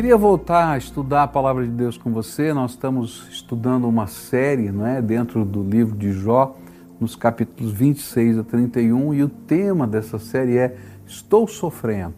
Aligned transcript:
Queria 0.00 0.16
voltar 0.16 0.74
a 0.74 0.78
estudar 0.78 1.24
a 1.24 1.26
palavra 1.26 1.64
de 1.64 1.72
Deus 1.72 1.98
com 1.98 2.12
você. 2.12 2.52
Nós 2.52 2.70
estamos 2.70 3.26
estudando 3.32 3.88
uma 3.88 4.06
série, 4.06 4.70
não 4.70 4.86
é, 4.86 5.02
dentro 5.02 5.44
do 5.44 5.60
livro 5.60 5.96
de 5.96 6.12
Jó, 6.12 6.56
nos 7.00 7.16
capítulos 7.16 7.72
26 7.72 8.38
a 8.38 8.44
31, 8.44 9.12
e 9.12 9.24
o 9.24 9.28
tema 9.28 9.88
dessa 9.88 10.16
série 10.20 10.56
é 10.56 10.76
Estou 11.04 11.48
sofrendo. 11.48 12.14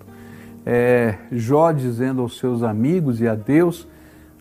É, 0.67 1.17
Jó 1.33 1.73
dizendo 1.73 2.21
aos 2.21 2.37
seus 2.37 2.63
amigos 2.63 3.19
e 3.23 3.27
a 3.27 3.35
Deus 3.35 3.89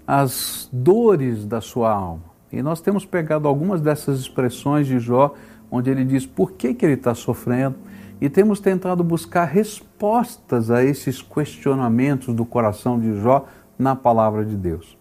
as 0.06 0.68
dores 0.70 1.46
da 1.46 1.62
sua 1.62 1.94
alma. 1.94 2.24
E 2.52 2.62
nós 2.62 2.82
temos 2.82 3.06
pegado 3.06 3.48
algumas 3.48 3.80
dessas 3.80 4.20
expressões 4.20 4.86
de 4.86 5.00
Jó, 5.00 5.34
onde 5.72 5.90
ele 5.90 6.04
diz 6.04 6.26
por 6.26 6.52
que, 6.52 6.74
que 6.74 6.86
ele 6.86 6.96
está 6.96 7.16
sofrendo, 7.16 7.78
e 8.22 8.30
temos 8.30 8.60
tentado 8.60 9.04
buscar 9.04 9.46
respostas 9.46 10.70
a 10.70 10.84
esses 10.84 11.22
questionamentos 11.22 12.34
do 12.34 12.46
coração 12.46 13.00
de 13.00 13.20
Jó 13.22 13.48
na 13.78 13.96
palavra 13.96 14.46
de 14.46 14.56
Deus. 14.56 14.98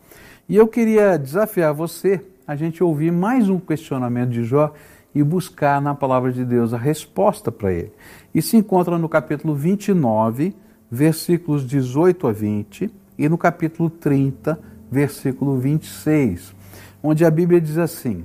E 0.48 0.56
eu 0.56 0.68
queria 0.68 1.18
desafiar 1.18 1.74
você 1.74 2.24
a 2.46 2.54
gente 2.54 2.82
ouvir 2.82 3.10
mais 3.10 3.50
um 3.50 3.58
questionamento 3.58 4.30
de 4.30 4.44
Jó 4.44 4.72
e 5.14 5.22
buscar 5.22 5.82
na 5.82 5.94
palavra 5.94 6.32
de 6.32 6.44
Deus 6.44 6.72
a 6.72 6.78
resposta 6.78 7.50
para 7.50 7.72
ele. 7.72 7.92
E 8.34 8.40
se 8.40 8.56
encontra 8.56 8.96
no 8.96 9.08
capítulo 9.08 9.54
29, 9.54 10.54
versículos 10.90 11.66
18 11.66 12.26
a 12.28 12.32
20, 12.32 12.90
e 13.18 13.28
no 13.28 13.36
capítulo 13.36 13.90
30, 13.90 14.58
versículo 14.90 15.58
26, 15.58 16.54
onde 17.02 17.24
a 17.24 17.30
Bíblia 17.30 17.60
diz 17.60 17.78
assim: 17.78 18.24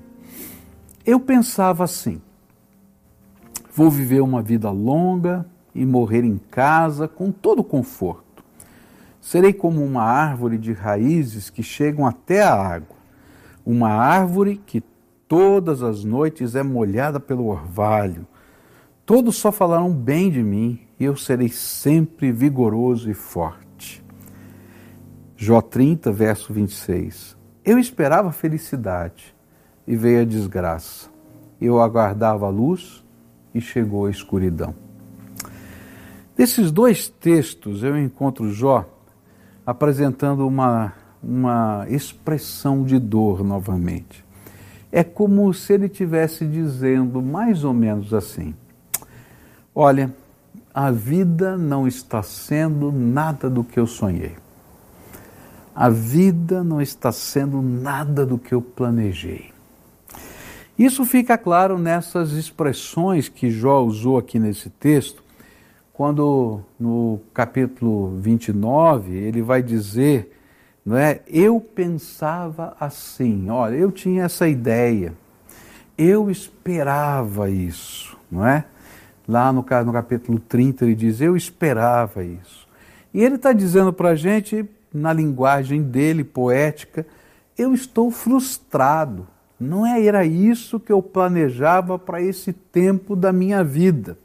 Eu 1.05 1.19
pensava 1.19 1.83
assim 1.83 2.21
Vou 3.75 3.89
viver 3.89 4.21
uma 4.21 4.39
vida 4.39 4.69
longa 4.69 5.47
e 5.73 5.83
morrer 5.83 6.23
em 6.23 6.37
casa 6.37 7.07
com 7.07 7.31
todo 7.31 7.63
conforto. 7.63 8.43
Serei 9.19 9.51
como 9.51 9.83
uma 9.83 10.03
árvore 10.03 10.59
de 10.59 10.71
raízes 10.73 11.49
que 11.49 11.63
chegam 11.63 12.05
até 12.05 12.43
a 12.43 12.53
água, 12.53 12.95
uma 13.65 13.89
árvore 13.89 14.61
que 14.63 14.83
todas 15.27 15.81
as 15.81 16.03
noites 16.03 16.53
é 16.53 16.61
molhada 16.61 17.19
pelo 17.19 17.47
orvalho. 17.47 18.27
Todos 19.07 19.37
só 19.37 19.51
falarão 19.51 19.91
bem 19.91 20.29
de 20.29 20.43
mim 20.43 20.79
e 20.99 21.05
eu 21.05 21.15
serei 21.15 21.49
sempre 21.49 22.31
vigoroso 22.31 23.09
e 23.09 23.15
forte. 23.15 24.05
Jó 25.35 25.61
30, 25.61 26.11
verso 26.11 26.53
26. 26.53 27.35
Eu 27.65 27.79
esperava 27.79 28.31
felicidade 28.31 29.35
e 29.87 29.95
veio 29.95 30.21
a 30.21 30.25
desgraça. 30.25 31.09
Eu 31.59 31.81
aguardava 31.81 32.45
a 32.45 32.49
luz 32.49 33.02
e 33.53 33.61
chegou 33.61 34.05
a 34.05 34.09
escuridão. 34.09 34.73
Desses 36.35 36.71
dois 36.71 37.07
textos 37.07 37.83
eu 37.83 37.97
encontro 37.97 38.51
Jó 38.51 38.89
apresentando 39.65 40.47
uma, 40.47 40.93
uma 41.21 41.85
expressão 41.87 42.83
de 42.83 42.99
dor 42.99 43.43
novamente. 43.43 44.25
É 44.91 45.03
como 45.03 45.53
se 45.53 45.73
ele 45.73 45.87
tivesse 45.87 46.45
dizendo 46.45 47.21
mais 47.21 47.63
ou 47.63 47.73
menos 47.73 48.13
assim: 48.13 48.53
Olha, 49.73 50.13
a 50.73 50.89
vida 50.89 51.55
não 51.55 51.87
está 51.87 52.23
sendo 52.23 52.91
nada 52.91 53.49
do 53.49 53.63
que 53.63 53.79
eu 53.79 53.85
sonhei. 53.85 54.35
A 55.75 55.89
vida 55.89 56.63
não 56.63 56.81
está 56.81 57.11
sendo 57.11 57.61
nada 57.61 58.25
do 58.25 58.37
que 58.37 58.53
eu 58.53 58.61
planejei. 58.61 59.52
Isso 60.77 61.05
fica 61.05 61.37
claro 61.37 61.77
nessas 61.77 62.31
expressões 62.31 63.29
que 63.29 63.51
Jó 63.51 63.83
usou 63.83 64.17
aqui 64.17 64.39
nesse 64.39 64.69
texto, 64.69 65.23
quando 65.93 66.61
no 66.79 67.21
capítulo 67.33 68.17
29 68.17 69.15
ele 69.15 69.43
vai 69.43 69.61
dizer, 69.61 70.35
não 70.83 70.97
é? 70.97 71.21
Eu 71.27 71.61
pensava 71.61 72.75
assim, 72.79 73.49
olha, 73.49 73.75
eu 73.75 73.91
tinha 73.91 74.23
essa 74.23 74.47
ideia, 74.47 75.13
eu 75.95 76.31
esperava 76.31 77.49
isso, 77.49 78.17
não 78.31 78.45
é? 78.45 78.65
Lá 79.27 79.53
no, 79.53 79.63
no 79.85 79.93
capítulo 79.93 80.39
30 80.39 80.83
ele 80.83 80.95
diz, 80.95 81.21
eu 81.21 81.37
esperava 81.37 82.23
isso. 82.23 82.67
E 83.13 83.23
ele 83.23 83.35
está 83.35 83.53
dizendo 83.53 83.93
para 83.93 84.09
a 84.09 84.15
gente, 84.15 84.67
na 84.91 85.13
linguagem 85.13 85.83
dele, 85.83 86.23
poética, 86.23 87.05
eu 87.55 87.73
estou 87.73 88.09
frustrado. 88.09 89.27
Não 89.63 89.85
é, 89.85 90.05
era 90.05 90.25
isso 90.25 90.79
que 90.79 90.91
eu 90.91 91.01
planejava 91.01 91.97
para 91.97 92.21
esse 92.21 92.53
tempo 92.53 93.15
da 93.15 93.31
minha 93.31 93.63
vida. 93.63 94.17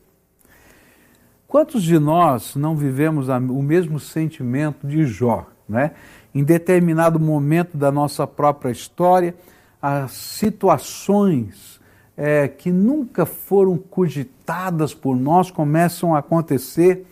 Quantos 1.46 1.82
de 1.82 1.98
nós 1.98 2.54
não 2.56 2.76
vivemos 2.76 3.28
o 3.28 3.62
mesmo 3.62 3.98
sentimento 3.98 4.86
de 4.86 5.06
Jó? 5.06 5.46
Né? 5.68 5.92
Em 6.34 6.44
determinado 6.44 7.18
momento 7.18 7.76
da 7.76 7.90
nossa 7.90 8.26
própria 8.26 8.70
história, 8.70 9.34
as 9.80 10.12
situações 10.12 11.80
é, 12.16 12.48
que 12.48 12.70
nunca 12.70 13.24
foram 13.24 13.78
cogitadas 13.78 14.92
por 14.92 15.16
nós 15.16 15.50
começam 15.50 16.14
a 16.14 16.18
acontecer 16.18 17.06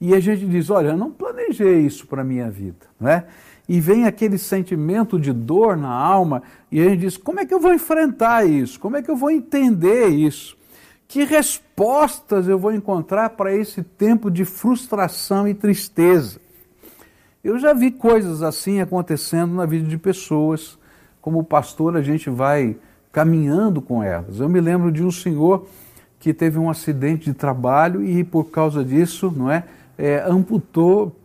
e 0.00 0.14
a 0.14 0.20
gente 0.20 0.46
diz: 0.46 0.70
Olha, 0.70 0.88
eu 0.88 0.96
não 0.96 1.10
planejei 1.10 1.80
isso 1.80 2.06
para 2.06 2.22
a 2.22 2.24
minha 2.24 2.50
vida. 2.50 2.86
Né? 2.98 3.24
E 3.68 3.80
vem 3.80 4.06
aquele 4.06 4.38
sentimento 4.38 5.18
de 5.18 5.32
dor 5.32 5.76
na 5.76 5.90
alma, 5.90 6.42
e 6.70 6.80
a 6.80 6.88
gente 6.88 7.00
diz: 7.00 7.16
como 7.16 7.40
é 7.40 7.46
que 7.46 7.54
eu 7.54 7.60
vou 7.60 7.72
enfrentar 7.72 8.46
isso? 8.46 8.78
Como 8.78 8.96
é 8.96 9.02
que 9.02 9.10
eu 9.10 9.16
vou 9.16 9.30
entender 9.30 10.08
isso? 10.08 10.56
Que 11.06 11.24
respostas 11.24 12.48
eu 12.48 12.58
vou 12.58 12.72
encontrar 12.72 13.30
para 13.30 13.54
esse 13.54 13.82
tempo 13.82 14.30
de 14.30 14.44
frustração 14.44 15.46
e 15.46 15.54
tristeza? 15.54 16.40
Eu 17.44 17.58
já 17.58 17.72
vi 17.72 17.90
coisas 17.90 18.42
assim 18.42 18.80
acontecendo 18.80 19.54
na 19.54 19.66
vida 19.66 19.88
de 19.88 19.98
pessoas, 19.98 20.78
como 21.20 21.42
pastor, 21.42 21.96
a 21.96 22.02
gente 22.02 22.30
vai 22.30 22.76
caminhando 23.12 23.82
com 23.82 24.02
elas. 24.02 24.40
Eu 24.40 24.48
me 24.48 24.60
lembro 24.60 24.90
de 24.90 25.04
um 25.04 25.10
senhor 25.10 25.66
que 26.18 26.32
teve 26.32 26.58
um 26.58 26.70
acidente 26.70 27.24
de 27.24 27.34
trabalho 27.34 28.02
e 28.02 28.22
por 28.22 28.44
causa 28.44 28.84
disso, 28.84 29.32
não 29.36 29.50
é? 29.50 29.64
É, 30.02 30.20
amputou, 30.26 31.16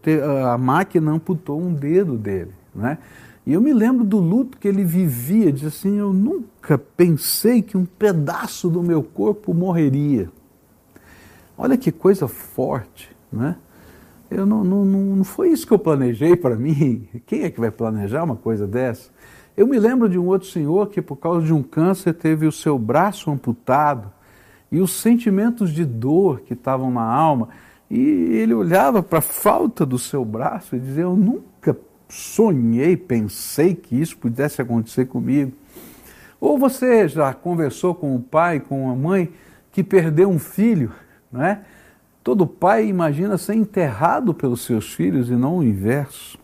a 0.46 0.56
máquina 0.56 1.12
amputou 1.12 1.60
um 1.60 1.74
dedo 1.74 2.16
dele. 2.16 2.52
Né? 2.76 3.00
E 3.44 3.54
eu 3.54 3.60
me 3.60 3.74
lembro 3.74 4.06
do 4.06 4.20
luto 4.20 4.60
que 4.60 4.68
ele 4.68 4.84
vivia, 4.84 5.52
diz 5.52 5.66
assim, 5.66 5.98
eu 5.98 6.14
nunca 6.14 6.78
pensei 6.78 7.64
que 7.64 7.76
um 7.76 7.86
pedaço 7.86 8.70
do 8.70 8.84
meu 8.84 9.02
corpo 9.02 9.52
morreria. 9.52 10.30
Olha 11.58 11.76
que 11.76 11.92
coisa 11.92 12.28
forte, 12.28 13.10
né? 13.34 13.56
Eu 14.30 14.46
não, 14.46 14.64
não, 14.64 14.86
não 14.86 15.24
foi 15.24 15.50
isso 15.50 15.66
que 15.66 15.74
eu 15.74 15.80
planejei 15.80 16.36
para 16.36 16.56
mim. 16.56 17.08
Quem 17.26 17.44
é 17.44 17.50
que 17.50 17.60
vai 17.60 17.72
planejar 17.72 18.24
uma 18.24 18.36
coisa 18.36 18.68
dessa? 18.68 19.10
Eu 19.56 19.66
me 19.66 19.80
lembro 19.80 20.08
de 20.08 20.20
um 20.20 20.28
outro 20.28 20.48
senhor 20.50 20.90
que, 20.90 21.02
por 21.02 21.16
causa 21.16 21.44
de 21.44 21.54
um 21.54 21.64
câncer, 21.64 22.14
teve 22.14 22.46
o 22.46 22.52
seu 22.52 22.78
braço 22.78 23.32
amputado 23.32 24.12
e 24.72 24.80
os 24.80 24.92
sentimentos 24.92 25.72
de 25.72 25.84
dor 25.84 26.42
que 26.42 26.54
estavam 26.54 26.92
na 26.92 27.02
alma. 27.02 27.50
E 27.90 28.00
ele 28.00 28.54
olhava 28.54 29.02
para 29.02 29.20
a 29.20 29.22
falta 29.22 29.86
do 29.86 29.98
seu 29.98 30.26
braço 30.26 30.76
e 30.76 30.80
dizia: 30.80 31.04
Eu 31.04 31.16
nunca 31.16 31.78
sonhei, 32.10 32.98
pensei 32.98 33.76
que 33.76 33.96
isso 33.96 34.18
pudesse 34.18 34.62
acontecer 34.62 35.06
comigo. 35.06 35.54
Ou 36.40 36.58
você 36.58 37.08
já 37.08 37.34
conversou 37.34 37.96
com 37.96 38.16
o 38.16 38.20
pai, 38.20 38.60
com 38.60 38.90
a 38.90 38.96
mãe 38.96 39.32
que 39.72 39.84
perdeu 39.84 40.30
um 40.30 40.40
filho, 40.40 40.92
não 41.32 41.44
é? 41.44 41.62
Todo 42.24 42.46
pai 42.46 42.88
imagina 42.88 43.38
ser 43.38 43.56
enterrado 43.56 44.34
pelos 44.34 44.62
seus 44.62 44.94
filhos 44.94 45.30
e 45.30 45.36
não 45.36 45.60
o 45.60 45.64
inverso. 45.64 46.38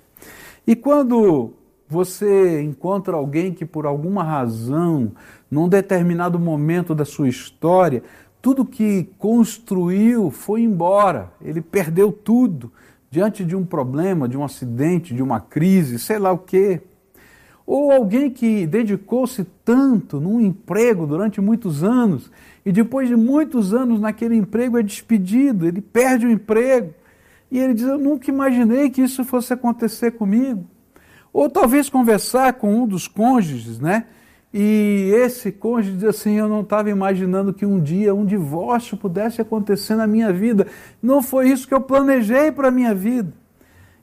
E 0.66 0.76
quando 0.76 1.54
você 1.90 2.62
encontra 2.62 3.16
alguém 3.16 3.54
que 3.54 3.66
por 3.66 3.86
alguma 3.86 4.24
razão, 4.24 5.12
num 5.52 5.68
determinado 5.68 6.40
momento 6.40 6.96
da 6.96 7.06
sua 7.06 7.28
história, 7.28 8.02
tudo 8.44 8.66
que 8.66 9.08
construiu 9.18 10.30
foi 10.30 10.64
embora, 10.64 11.32
ele 11.42 11.62
perdeu 11.62 12.12
tudo 12.12 12.74
diante 13.10 13.46
de 13.46 13.56
um 13.56 13.64
problema, 13.66 14.28
de 14.28 14.38
um 14.38 14.44
acidente, 14.44 15.16
de 15.16 15.24
uma 15.24 15.40
crise, 15.40 15.98
sei 15.98 16.20
lá 16.20 16.34
o 16.34 16.38
quê. 16.38 16.82
Ou 17.66 17.90
alguém 17.90 18.30
que 18.30 18.68
dedicou-se 18.68 19.46
tanto 19.64 20.20
num 20.20 20.42
emprego 20.42 21.08
durante 21.08 21.40
muitos 21.40 21.86
anos 21.86 22.30
e 22.66 22.72
depois 22.74 23.08
de 23.08 23.16
muitos 23.16 23.74
anos 23.74 24.02
naquele 24.02 24.36
emprego 24.36 24.78
é 24.78 24.84
despedido, 24.84 25.66
ele 25.66 25.80
perde 25.80 26.28
o 26.28 26.30
emprego 26.30 26.94
e 27.50 27.58
ele 27.58 27.74
diz: 27.74 27.86
Eu 27.86 27.98
nunca 27.98 28.30
imaginei 28.30 28.90
que 28.90 29.04
isso 29.04 29.24
fosse 29.24 29.54
acontecer 29.54 30.12
comigo. 30.12 30.66
Ou 31.32 31.50
talvez 31.50 31.88
conversar 31.88 32.52
com 32.56 32.84
um 32.84 32.86
dos 32.86 33.08
cônjuges, 33.08 33.80
né? 33.80 34.06
E 34.54 35.12
esse 35.16 35.52
cônjuge 35.52 35.98
diz 35.98 36.04
assim: 36.04 36.36
Eu 36.36 36.48
não 36.48 36.62
estava 36.62 36.90
imaginando 36.90 37.54
que 37.54 37.66
um 37.66 37.80
dia 37.80 38.14
um 38.14 38.26
divórcio 38.26 38.96
pudesse 38.96 39.42
acontecer 39.42 39.96
na 39.96 40.06
minha 40.06 40.32
vida. 40.32 40.68
Não 41.02 41.24
foi 41.24 41.50
isso 41.50 41.68
que 41.68 41.74
eu 41.74 41.82
planejei 41.82 42.52
para 42.52 42.68
a 42.68 42.72
minha 42.72 42.94
vida. 42.94 43.34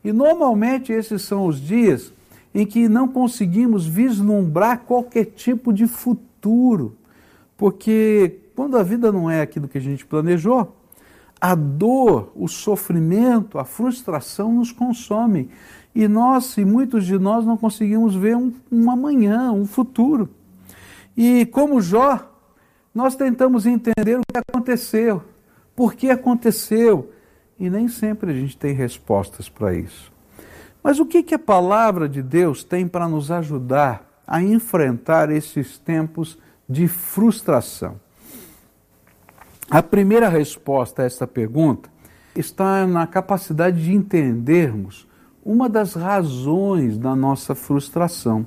E 0.03 0.13
normalmente 0.13 0.93
esses 0.93 1.23
são 1.23 1.47
os 1.47 1.61
dias 1.61 2.13
em 2.53 2.67
que 2.67 2.89
não 2.89 3.07
conseguimos 3.07 3.87
vislumbrar 3.87 4.81
qualquer 4.81 5.27
tipo 5.27 5.73
de 5.73 5.87
futuro. 5.87 6.97
Porque 7.57 8.39
quando 8.57 8.77
a 8.77 8.83
vida 8.83 9.13
não 9.13 9.31
é 9.31 9.43
aquilo 9.43 9.69
que 9.69 9.79
a 9.79 9.81
gente 9.81 10.05
planejou, 10.05 10.75
a 11.41 11.55
dor, 11.55 12.33
o 12.35 12.49
sofrimento, 12.49 13.59
a 13.59 13.65
frustração 13.65 14.53
nos 14.53 14.73
consomem. 14.73 15.49
E 15.95 16.09
nós, 16.09 16.57
e 16.59 16.65
muitos 16.65 17.07
de 17.07 17.19
nós, 17.19 17.45
não 17.45 17.57
conseguimos 17.57 18.15
ver 18.15 18.37
um, 18.37 18.53
um 18.71 18.91
amanhã, 18.91 19.53
um 19.53 19.65
futuro. 19.65 20.29
E 21.17 21.47
como 21.47 21.81
Jó, 21.81 22.19
nós 22.95 23.15
tentamos 23.15 23.67
entender 23.67 24.19
o 24.19 24.23
que 24.33 24.39
aconteceu, 24.39 25.23
por 25.77 25.95
que 25.95 26.11
aconteceu, 26.11 27.13
e 27.59 27.69
nem 27.69 27.89
sempre 27.89 28.31
a 28.31 28.35
gente 28.35 28.57
tem 28.57 28.75
respostas 28.75 29.49
para 29.49 29.75
isso. 29.75 30.13
Mas 30.83 30.99
o 30.99 31.07
que, 31.07 31.23
que 31.23 31.35
a 31.35 31.39
palavra 31.39 32.09
de 32.09 32.23
Deus 32.23 32.65
tem 32.65 32.89
para 32.89 33.07
nos 33.07 33.31
ajudar 33.31 34.23
a 34.27 34.43
enfrentar 34.43 35.31
esses 35.31 35.79
tempos 35.79 36.39
de 36.69 36.89
frustração? 36.89 38.01
A 39.71 39.83
primeira 39.83 40.29
resposta 40.29 41.03
a 41.03 41.05
essa 41.05 41.27
pergunta 41.27 41.89
está 42.35 42.87
na 42.87 43.07
capacidade 43.07 43.85
de 43.85 43.95
entendermos 43.95 45.07
uma 45.45 45.69
das 45.69 45.95
razões 45.95 46.99
da 46.99 47.15
nossa 47.15 47.55
frustração. 47.55 48.47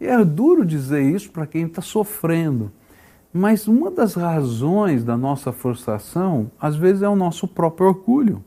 E 0.00 0.06
é 0.06 0.24
duro 0.24 0.64
dizer 0.64 1.02
isso 1.02 1.30
para 1.30 1.46
quem 1.46 1.66
está 1.66 1.82
sofrendo, 1.82 2.70
mas 3.32 3.68
uma 3.68 3.90
das 3.90 4.14
razões 4.14 5.04
da 5.04 5.16
nossa 5.16 5.52
frustração, 5.52 6.50
às 6.60 6.76
vezes, 6.76 7.02
é 7.02 7.08
o 7.08 7.16
nosso 7.16 7.46
próprio 7.46 7.88
orgulho. 7.88 8.44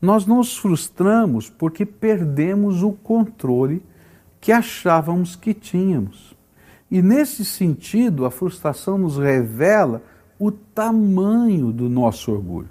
Nós 0.00 0.26
nos 0.26 0.56
frustramos 0.56 1.50
porque 1.50 1.84
perdemos 1.84 2.82
o 2.82 2.92
controle 2.92 3.82
que 4.40 4.52
achávamos 4.52 5.34
que 5.34 5.52
tínhamos. 5.52 6.36
E 6.90 7.02
nesse 7.02 7.44
sentido, 7.44 8.24
a 8.24 8.30
frustração 8.30 8.96
nos 8.96 9.18
revela 9.18 10.02
o 10.38 10.50
tamanho 10.50 11.72
do 11.72 11.88
nosso 11.88 12.30
orgulho. 12.30 12.68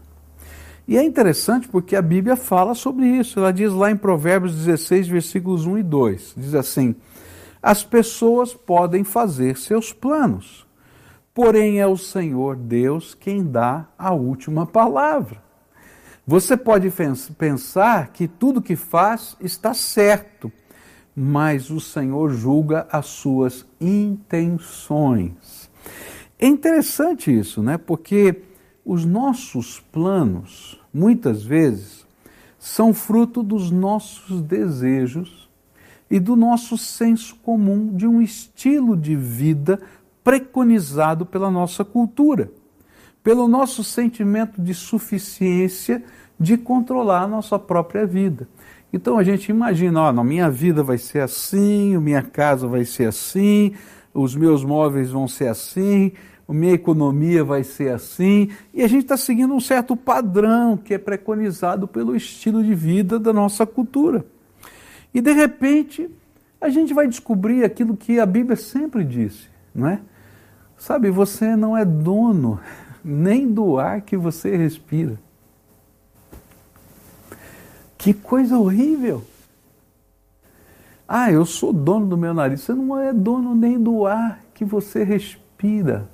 E 0.87 0.97
é 0.97 1.03
interessante 1.03 1.67
porque 1.67 1.95
a 1.95 2.01
Bíblia 2.01 2.37
fala 2.37 2.73
sobre 2.73 3.05
isso. 3.05 3.39
Ela 3.39 3.51
diz 3.51 3.73
lá 3.73 3.91
em 3.91 3.97
Provérbios 3.97 4.55
16, 4.55 5.09
versículos 5.09 5.65
1 5.65 5.79
e 5.79 5.83
2: 5.83 6.33
diz 6.37 6.55
assim: 6.55 6.95
As 7.67 7.83
pessoas 7.83 8.53
podem 8.53 9.03
fazer 9.03 9.57
seus 9.57 9.91
planos, 9.91 10.65
porém 11.33 11.81
é 11.81 11.85
o 11.85 11.97
Senhor 11.97 12.55
Deus 12.55 13.13
quem 13.13 13.43
dá 13.43 13.89
a 13.99 14.13
última 14.13 14.65
palavra. 14.65 15.43
Você 16.25 16.55
pode 16.55 16.89
pensar 17.37 18.13
que 18.13 18.25
tudo 18.25 18.61
que 18.61 18.77
faz 18.77 19.35
está 19.41 19.73
certo, 19.73 20.49
mas 21.13 21.69
o 21.69 21.81
Senhor 21.81 22.29
julga 22.29 22.87
as 22.89 23.07
suas 23.07 23.65
intenções. 23.81 25.69
É 26.39 26.47
interessante 26.47 27.37
isso, 27.37 27.61
né? 27.61 27.77
Porque 27.77 28.43
os 28.85 29.03
nossos 29.03 29.81
planos, 29.91 30.81
muitas 30.93 31.43
vezes, 31.43 32.07
são 32.57 32.93
fruto 32.93 33.43
dos 33.43 33.69
nossos 33.69 34.41
desejos 34.41 35.46
e 36.09 36.19
do 36.19 36.35
nosso 36.35 36.77
senso 36.77 37.35
comum 37.37 37.95
de 37.95 38.07
um 38.07 38.21
estilo 38.21 38.95
de 38.95 39.15
vida 39.15 39.79
preconizado 40.23 41.25
pela 41.25 41.49
nossa 41.49 41.85
cultura, 41.85 42.51
pelo 43.23 43.47
nosso 43.47 43.83
sentimento 43.83 44.61
de 44.61 44.73
suficiência 44.73 46.03
de 46.39 46.57
controlar 46.57 47.23
a 47.23 47.27
nossa 47.27 47.57
própria 47.57 48.05
vida. 48.05 48.47
Então 48.91 49.17
a 49.17 49.23
gente 49.23 49.49
imagina, 49.49 50.01
ó, 50.01 50.23
minha 50.23 50.49
vida 50.49 50.81
vai 50.81 50.97
ser 50.97 51.19
assim, 51.19 51.97
minha 51.97 52.21
casa 52.21 52.67
vai 52.67 52.85
ser 52.85 53.07
assim, 53.07 53.73
os 54.13 54.35
meus 54.35 54.63
móveis 54.63 55.11
vão 55.11 55.27
ser 55.27 55.47
assim, 55.47 56.13
a 56.47 56.53
minha 56.53 56.73
economia 56.73 57.43
vai 57.43 57.63
ser 57.63 57.89
assim, 57.89 58.49
e 58.73 58.81
a 58.81 58.87
gente 58.87 59.03
está 59.03 59.17
seguindo 59.17 59.53
um 59.53 59.59
certo 59.59 59.95
padrão 59.95 60.77
que 60.77 60.93
é 60.93 60.97
preconizado 60.97 61.87
pelo 61.87 62.15
estilo 62.15 62.63
de 62.63 62.73
vida 62.73 63.19
da 63.19 63.33
nossa 63.33 63.65
cultura. 63.65 64.25
E 65.17 65.21
de 65.21 65.31
repente, 65.31 66.07
a 66.61 66.69
gente 66.69 66.93
vai 66.93 67.07
descobrir 67.07 67.63
aquilo 67.63 67.97
que 67.97 68.19
a 68.19 68.25
Bíblia 68.25 68.55
sempre 68.55 69.03
disse, 69.03 69.49
não 69.73 69.87
é? 69.87 69.99
Sabe, 70.77 71.09
você 71.09 71.55
não 71.55 71.75
é 71.75 71.83
dono 71.83 72.59
nem 73.03 73.51
do 73.51 73.79
ar 73.79 74.01
que 74.01 74.15
você 74.15 74.55
respira. 74.55 75.19
Que 77.97 78.13
coisa 78.13 78.59
horrível! 78.59 79.23
Ah, 81.07 81.31
eu 81.31 81.47
sou 81.47 81.73
dono 81.73 82.05
do 82.05 82.15
meu 82.15 82.35
nariz. 82.35 82.61
Você 82.61 82.75
não 82.75 82.95
é 82.95 83.11
dono 83.11 83.55
nem 83.55 83.81
do 83.81 84.05
ar 84.05 84.39
que 84.53 84.63
você 84.63 85.03
respira. 85.03 86.07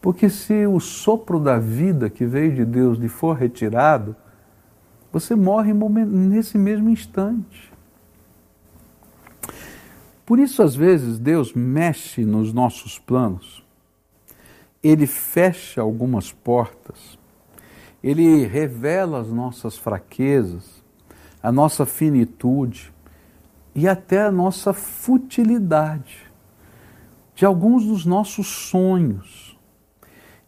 Porque 0.00 0.30
se 0.30 0.66
o 0.66 0.80
sopro 0.80 1.38
da 1.38 1.58
vida 1.58 2.08
que 2.08 2.24
veio 2.24 2.54
de 2.54 2.64
Deus 2.64 2.96
lhe 2.96 3.08
for 3.08 3.36
retirado, 3.36 4.16
você 5.14 5.36
morre 5.36 5.72
nesse 5.72 6.58
mesmo 6.58 6.90
instante. 6.90 7.72
Por 10.26 10.40
isso, 10.40 10.60
às 10.60 10.74
vezes, 10.74 11.20
Deus 11.20 11.52
mexe 11.52 12.24
nos 12.24 12.52
nossos 12.52 12.98
planos, 12.98 13.64
Ele 14.82 15.06
fecha 15.06 15.80
algumas 15.80 16.32
portas, 16.32 17.16
Ele 18.02 18.44
revela 18.44 19.20
as 19.20 19.28
nossas 19.28 19.78
fraquezas, 19.78 20.82
a 21.40 21.52
nossa 21.52 21.86
finitude 21.86 22.92
e 23.72 23.86
até 23.86 24.22
a 24.22 24.32
nossa 24.32 24.72
futilidade 24.72 26.28
de 27.36 27.46
alguns 27.46 27.86
dos 27.86 28.04
nossos 28.04 28.48
sonhos. 28.48 29.56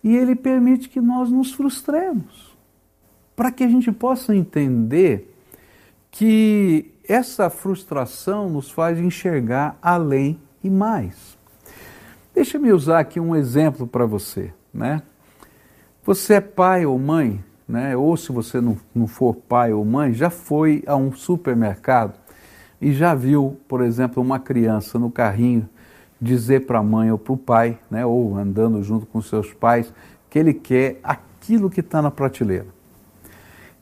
E 0.03 0.17
ele 0.17 0.35
permite 0.35 0.89
que 0.89 1.01
nós 1.01 1.31
nos 1.31 1.53
frustremos, 1.53 2.56
para 3.37 3.53
que 3.53 3.63
a 3.63 3.69
gente 3.69 3.93
possa 3.93 4.35
entender 4.35 5.33
que 6.11 6.91
essa 7.07 7.51
frustração 7.51 8.49
nos 8.49 8.71
faz 8.71 8.99
enxergar 8.99 9.79
além 9.81 10.41
e 10.65 10.71
mais. 10.71 11.37
Deixa-me 12.35 12.73
usar 12.73 12.99
aqui 12.99 13.21
um 13.21 13.37
exemplo 13.37 13.87
para 13.87 14.07
você, 14.07 14.53
né? 14.73 15.03
Você 16.05 16.35
é 16.35 16.41
pai 16.41 16.87
ou 16.87 16.99
mãe, 16.99 17.45
né? 17.69 17.97
Ou 17.97 18.17
se 18.17 18.33
você 18.33 18.61
não, 18.61 18.77
não 18.95 19.07
for 19.07 19.35
pai 19.35 19.73
ou 19.73 19.85
mãe, 19.85 20.15
já 20.15 20.31
foi 20.31 20.83
a 20.87 20.97
um 20.97 21.13
supermercado 21.13 22.15
e 22.81 22.93
já 22.93 23.15
viu, 23.15 23.59
por 23.69 23.83
exemplo, 23.83 24.23
uma 24.23 24.39
criança 24.39 24.99
no 24.99 25.11
carrinho 25.11 25.69
dizer 26.21 26.67
para 26.67 26.79
a 26.79 26.83
mãe 26.83 27.11
ou 27.11 27.19
para 27.19 27.33
o 27.33 27.37
pai, 27.37 27.79
né, 27.91 28.05
ou 28.05 28.37
andando 28.37 28.83
junto 28.83 29.07
com 29.07 29.21
seus 29.21 29.53
pais, 29.53 29.93
que 30.31 30.39
ele 30.39 30.55
quer 30.55 30.99
aquilo 31.03 31.69
que 31.69 31.81
está 31.81 32.01
na 32.01 32.11
prateleira. 32.11 32.76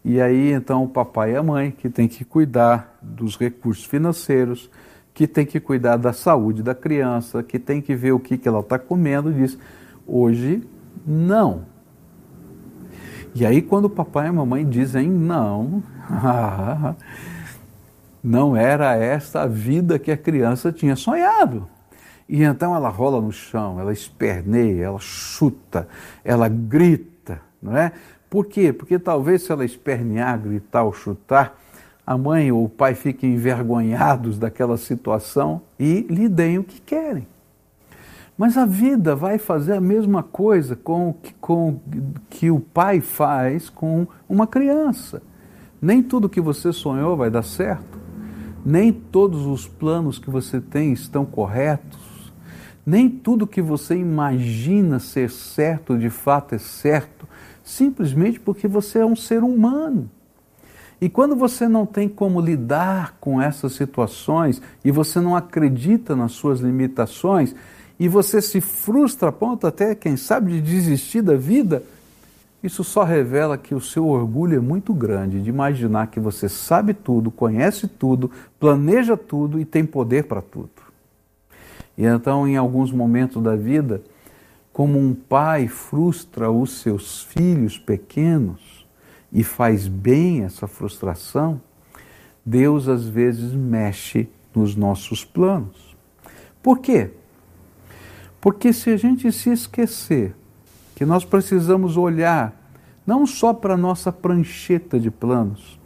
E 0.05 0.21
aí 0.21 0.53
então 0.53 0.85
o 0.85 0.89
papai 0.89 1.33
e 1.33 1.37
a 1.37 1.43
mãe 1.43 1.71
que 1.71 1.89
tem 1.89 2.07
que 2.07 2.25
cuidar 2.25 2.99
dos 3.01 3.39
recursos 3.39 3.87
financeiros, 3.87 4.71
que 5.15 5.27
tem 5.27 5.47
que 5.47 5.59
cuidar 5.59 5.97
da 5.97 6.13
saúde 6.13 6.63
da 6.63 6.75
criança, 6.75 7.43
que 7.43 7.59
tem 7.59 7.81
que 7.81 7.95
ver 7.95 8.13
o 8.13 8.21
que, 8.21 8.37
que 8.37 8.47
ela 8.47 8.61
está 8.61 8.79
comendo, 8.79 9.33
diz: 9.33 9.59
hoje 10.07 10.63
não. 11.07 11.65
E 13.35 13.47
aí 13.47 13.63
quando 13.63 13.87
o 13.87 13.91
papai 13.91 14.27
e 14.27 14.29
a 14.29 14.33
mamãe 14.33 14.69
dizem 14.69 15.11
não, 15.11 15.83
não 18.23 18.55
era 18.55 18.95
esta 18.95 19.43
a 19.43 19.47
vida 19.47 19.99
que 19.99 20.11
a 20.11 20.17
criança 20.17 20.71
tinha 20.71 20.97
sonhado. 20.97 21.67
E 22.29 22.43
então 22.43 22.75
ela 22.75 22.89
rola 22.89 23.21
no 23.21 23.33
chão, 23.33 23.81
ela 23.81 23.93
esperneia, 23.93 24.85
ela 24.85 24.99
chuta, 24.99 25.89
ela 26.23 26.49
grita, 26.49 27.41
não 27.63 27.77
é? 27.77 27.93
Por 28.35 28.47
quê? 28.47 28.73
Porque 28.73 28.99
talvez 28.99 29.43
se 29.43 29.53
ela 29.53 29.65
espernear, 29.65 30.37
gritar 30.41 30.83
ou 30.83 30.93
chutar, 30.93 31.57
a 32.05 32.19
mãe 32.19 32.51
ou 32.51 32.65
o 32.65 32.69
pai 32.69 32.97
fiquem 32.97 33.35
envergonhados 33.35 34.41
daquela 34.41 34.77
situação 34.77 35.63
e 35.79 36.05
lhe 36.11 36.29
deem 36.29 36.59
o 36.59 36.65
que 36.65 36.81
querem. 36.81 37.29
Mas 38.37 38.59
a 38.59 38.67
vida 38.67 39.15
vai 39.15 39.39
fazer 39.39 39.75
a 39.75 39.81
mesma 39.81 40.21
coisa 40.21 40.75
com 40.75 41.11
o 41.11 41.17
com, 41.41 41.79
que 42.29 42.51
o 42.51 42.59
pai 42.59 43.01
faz 43.01 43.71
com 43.71 44.05
uma 44.29 44.49
criança. 44.49 45.23
Nem 45.81 46.03
tudo 46.03 46.29
que 46.29 46.41
você 46.41 46.73
sonhou 46.73 47.17
vai 47.17 47.31
dar 47.31 47.45
certo. 47.45 48.01
Nem 48.67 48.93
todos 48.93 49.47
os 49.47 49.69
planos 49.69 50.19
que 50.19 50.29
você 50.29 50.61
tem 50.61 50.93
estão 50.93 51.25
corretos. 51.25 52.33
Nem 52.85 53.09
tudo 53.09 53.47
que 53.47 53.63
você 53.63 53.95
imagina 53.95 54.99
ser 54.99 55.31
certo 55.31 55.97
de 55.97 56.11
fato 56.11 56.57
é 56.57 56.59
certo, 56.59 57.14
simplesmente 57.65 58.39
porque 58.39 58.69
você 58.69 58.99
é 58.99 59.07
um 59.07 59.17
ser 59.17 59.43
humano. 59.43 60.09
E 61.01 61.09
quando 61.09 61.35
você 61.35 61.67
não 61.67 61.85
tem 61.85 62.09
como 62.09 62.41
lidar 62.41 63.17
com 63.19 63.43
essas 63.43 63.73
situações 63.73 64.63
e 64.85 64.91
você 64.91 65.21
não 65.21 65.35
acredita 65.35 66.15
nas 66.15 66.33
suas 66.33 66.61
limitações 66.61 67.55
e 67.99 68.09
você 68.09 68.41
se 68.41 68.61
frustra 68.61 69.31
a 69.31 69.33
ponto 69.33 69.67
até, 69.67 69.95
quem 69.95 70.17
sabe, 70.17 70.53
de 70.53 70.61
desistir 70.61 71.23
da 71.23 71.35
vida, 71.35 71.83
isso 72.63 72.83
só 72.83 73.03
revela 73.03 73.59
que 73.59 73.75
o 73.75 73.81
seu 73.81 74.07
orgulho 74.07 74.57
é 74.57 74.61
muito 74.61 74.95
grande 74.95 75.43
de 75.43 75.51
imaginar 75.51 76.07
que 76.07 76.21
você 76.21 76.49
sabe 76.49 76.95
tudo, 76.95 77.31
conhece 77.31 77.87
tudo, 77.87 78.31
planeja 78.59 79.17
tudo 79.17 79.61
e 79.61 79.65
tem 79.65 79.85
poder 79.85 80.25
para 80.25 80.41
tudo. 80.41 80.71
E 81.97 82.05
então, 82.05 82.49
em 82.49 82.57
alguns 82.57 82.91
momentos 82.91 83.43
da 83.43 83.55
vida, 83.55 84.03
como 84.75 84.99
um 84.99 85.15
pai 85.15 85.69
frustra 85.69 86.51
os 86.51 86.81
seus 86.81 87.23
filhos 87.23 87.79
pequenos 87.79 88.85
e 89.33 89.45
faz 89.45 89.87
bem 89.87 90.43
essa 90.43 90.67
frustração, 90.67 91.61
Deus 92.45 92.89
às 92.89 93.07
vezes 93.07 93.53
mexe 93.53 94.29
nos 94.53 94.75
nossos 94.75 95.25
planos. 95.25 95.97
Por 96.61 96.81
quê? 96.81 97.13
Porque 98.41 98.73
se 98.73 98.91
a 98.91 98.97
gente 98.97 99.31
se 99.31 99.51
esquecer 99.51 100.35
que 100.97 101.05
nós 101.05 101.25
precisamos 101.25 101.97
olhar 101.97 102.61
não 103.07 103.29
só 103.29 103.55
para 103.55 103.75
a 103.75 103.79
nossa 103.79 104.11
prancheta 104.11 104.99
de 104.99 105.11
planos, 105.11 105.79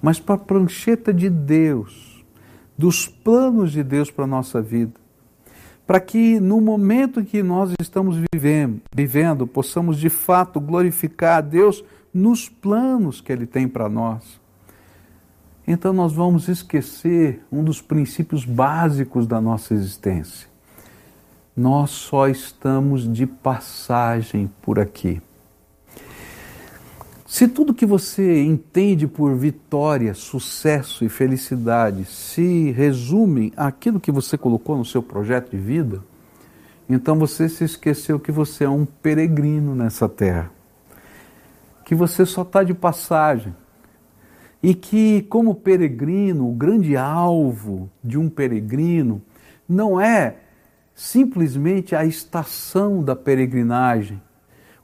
mas 0.00 0.18
para 0.18 0.36
a 0.36 0.38
prancheta 0.38 1.12
de 1.12 1.28
Deus, 1.28 2.24
dos 2.76 3.06
planos 3.06 3.70
de 3.70 3.82
Deus 3.82 4.10
para 4.10 4.24
a 4.24 4.28
nossa 4.28 4.62
vida, 4.62 4.99
para 5.90 5.98
que 5.98 6.38
no 6.38 6.60
momento 6.60 7.24
que 7.24 7.42
nós 7.42 7.72
estamos 7.80 8.16
vivendo, 8.32 8.80
vivendo, 8.94 9.44
possamos 9.44 9.98
de 9.98 10.08
fato 10.08 10.60
glorificar 10.60 11.38
a 11.38 11.40
Deus 11.40 11.82
nos 12.14 12.48
planos 12.48 13.20
que 13.20 13.32
Ele 13.32 13.44
tem 13.44 13.66
para 13.66 13.88
nós. 13.88 14.40
Então 15.66 15.92
nós 15.92 16.12
vamos 16.12 16.46
esquecer 16.46 17.44
um 17.50 17.64
dos 17.64 17.82
princípios 17.82 18.44
básicos 18.44 19.26
da 19.26 19.40
nossa 19.40 19.74
existência. 19.74 20.46
Nós 21.56 21.90
só 21.90 22.28
estamos 22.28 23.12
de 23.12 23.26
passagem 23.26 24.48
por 24.62 24.78
aqui. 24.78 25.20
Se 27.30 27.46
tudo 27.46 27.72
que 27.72 27.86
você 27.86 28.42
entende 28.42 29.06
por 29.06 29.36
vitória, 29.36 30.14
sucesso 30.14 31.04
e 31.04 31.08
felicidade 31.08 32.04
se 32.04 32.72
resume 32.72 33.52
àquilo 33.56 34.00
que 34.00 34.10
você 34.10 34.36
colocou 34.36 34.76
no 34.76 34.84
seu 34.84 35.00
projeto 35.00 35.52
de 35.52 35.56
vida, 35.56 36.02
então 36.88 37.16
você 37.16 37.48
se 37.48 37.62
esqueceu 37.62 38.18
que 38.18 38.32
você 38.32 38.64
é 38.64 38.68
um 38.68 38.84
peregrino 38.84 39.76
nessa 39.76 40.08
terra, 40.08 40.50
que 41.84 41.94
você 41.94 42.26
só 42.26 42.42
está 42.42 42.64
de 42.64 42.74
passagem. 42.74 43.54
E 44.60 44.74
que, 44.74 45.22
como 45.22 45.54
peregrino, 45.54 46.50
o 46.50 46.52
grande 46.52 46.96
alvo 46.96 47.88
de 48.02 48.18
um 48.18 48.28
peregrino 48.28 49.22
não 49.68 50.00
é 50.00 50.34
simplesmente 50.96 51.94
a 51.94 52.04
estação 52.04 53.04
da 53.04 53.14
peregrinagem, 53.14 54.20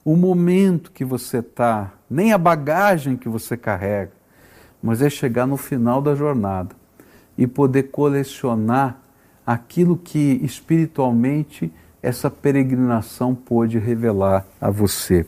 o 0.07 0.15
momento 0.15 0.93
que 0.93 1.05
você 1.05 1.39
está, 1.39 1.93
nem 2.09 2.33
a 2.33 2.39
bagagem 2.39 3.17
que 3.17 3.29
você 3.29 3.57
carrega, 3.57 4.13
mas 4.81 5.03
é 5.03 5.11
chegar 5.11 5.49
no 5.49 5.57
final 5.57 6.01
da 6.01 6.15
jornada 6.15 6.77
e 7.37 7.45
poder 7.45 7.91
colecionar 7.91 9.03
aquilo 9.45 9.97
que 9.97 10.39
espiritualmente 10.45 11.73
essa 12.01 12.31
peregrinação 12.31 13.35
pôde 13.35 13.81
revelar 13.81 14.47
a 14.61 14.71
você. 14.71 15.27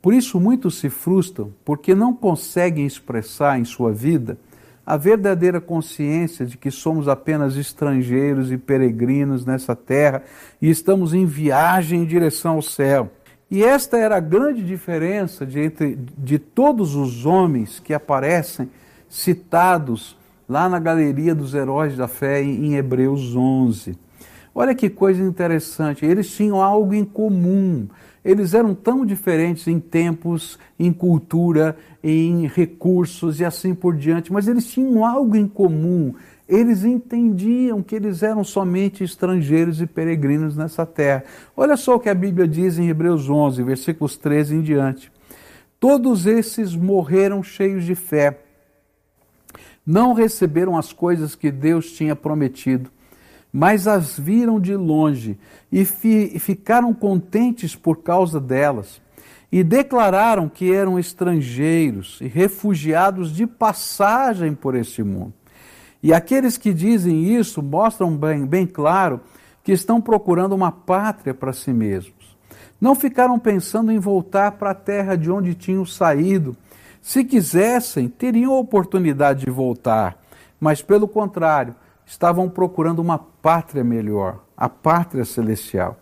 Por 0.00 0.14
isso, 0.14 0.38
muitos 0.38 0.78
se 0.78 0.88
frustram 0.88 1.52
porque 1.64 1.92
não 1.92 2.14
conseguem 2.14 2.86
expressar 2.86 3.58
em 3.58 3.64
sua 3.64 3.92
vida 3.92 4.38
a 4.86 4.96
verdadeira 4.96 5.60
consciência 5.60 6.46
de 6.46 6.56
que 6.56 6.70
somos 6.70 7.08
apenas 7.08 7.56
estrangeiros 7.56 8.52
e 8.52 8.56
peregrinos 8.56 9.44
nessa 9.44 9.74
terra 9.74 10.22
e 10.62 10.70
estamos 10.70 11.12
em 11.12 11.26
viagem 11.26 12.02
em 12.02 12.06
direção 12.06 12.54
ao 12.54 12.62
céu. 12.62 13.10
E 13.50 13.62
esta 13.62 13.96
era 13.96 14.16
a 14.16 14.20
grande 14.20 14.64
diferença 14.64 15.46
de, 15.46 15.60
entre, 15.60 15.96
de 16.18 16.38
todos 16.38 16.96
os 16.96 17.24
homens 17.24 17.78
que 17.78 17.94
aparecem 17.94 18.68
citados 19.08 20.16
lá 20.48 20.68
na 20.68 20.80
galeria 20.80 21.34
dos 21.34 21.54
heróis 21.54 21.96
da 21.96 22.08
fé 22.08 22.42
em, 22.42 22.74
Hebreus 22.74 23.36
11. 23.36 23.96
Olha 24.54 24.74
que 24.74 24.90
coisa 24.90 25.22
interessante, 25.22 26.04
eles 26.04 26.30
tinham 26.30 26.60
algo 26.60 26.92
em 26.94 27.04
comum. 27.04 27.86
Eles 28.24 28.54
eram 28.54 28.74
tão 28.74 29.06
diferentes 29.06 29.68
em 29.68 29.78
tempos, 29.78 30.58
em 30.76 30.92
cultura, 30.92 31.76
em 32.02 32.48
recursos 32.48 33.38
e 33.38 33.44
assim 33.44 33.74
por 33.74 33.96
diante, 33.96 34.32
mas 34.32 34.48
eles 34.48 34.66
tinham 34.66 35.04
algo 35.04 35.36
em 35.36 35.46
comum 35.46 36.12
eles 36.48 36.84
entendiam 36.84 37.82
que 37.82 37.96
eles 37.96 38.22
eram 38.22 38.44
somente 38.44 39.02
estrangeiros 39.02 39.80
e 39.80 39.86
peregrinos 39.86 40.56
nessa 40.56 40.86
terra. 40.86 41.24
Olha 41.56 41.76
só 41.76 41.96
o 41.96 42.00
que 42.00 42.08
a 42.08 42.14
Bíblia 42.14 42.46
diz 42.46 42.78
em 42.78 42.88
Hebreus 42.88 43.28
11, 43.28 43.62
versículos 43.64 44.16
13 44.16 44.56
em 44.56 44.62
diante. 44.62 45.10
Todos 45.80 46.24
esses 46.24 46.74
morreram 46.74 47.42
cheios 47.42 47.84
de 47.84 47.94
fé, 47.94 48.40
não 49.84 50.14
receberam 50.14 50.76
as 50.76 50.92
coisas 50.92 51.34
que 51.34 51.50
Deus 51.50 51.92
tinha 51.92 52.16
prometido, 52.16 52.90
mas 53.52 53.86
as 53.86 54.18
viram 54.18 54.60
de 54.60 54.74
longe 54.74 55.38
e, 55.70 55.84
fi 55.84 56.38
ficaram 56.38 56.92
contentes 56.94 57.76
por 57.76 58.02
causa 58.02 58.40
delas, 58.40 59.00
e 59.50 59.62
declararam 59.62 60.48
que 60.48 60.72
eram 60.72 60.98
estrangeiros 60.98 62.18
e 62.20 62.26
refugiados 62.26 63.32
de 63.32 63.46
passagem 63.46 64.54
por 64.54 64.74
este 64.74 65.02
mundo. 65.02 65.32
E 66.06 66.12
aqueles 66.12 66.56
que 66.56 66.72
dizem 66.72 67.36
isso 67.36 67.60
mostram 67.60 68.16
bem, 68.16 68.46
bem 68.46 68.64
claro 68.64 69.20
que 69.64 69.72
estão 69.72 70.00
procurando 70.00 70.54
uma 70.54 70.70
pátria 70.70 71.34
para 71.34 71.52
si 71.52 71.72
mesmos. 71.72 72.38
Não 72.80 72.94
ficaram 72.94 73.40
pensando 73.40 73.90
em 73.90 73.98
voltar 73.98 74.52
para 74.52 74.70
a 74.70 74.74
terra 74.74 75.16
de 75.16 75.28
onde 75.32 75.52
tinham 75.52 75.84
saído. 75.84 76.56
Se 77.02 77.24
quisessem, 77.24 78.06
teriam 78.06 78.52
a 78.52 78.60
oportunidade 78.60 79.46
de 79.46 79.50
voltar, 79.50 80.16
mas 80.60 80.80
pelo 80.80 81.08
contrário, 81.08 81.74
estavam 82.06 82.48
procurando 82.48 83.00
uma 83.00 83.18
pátria 83.18 83.82
melhor, 83.82 84.44
a 84.56 84.68
pátria 84.68 85.24
celestial. 85.24 85.98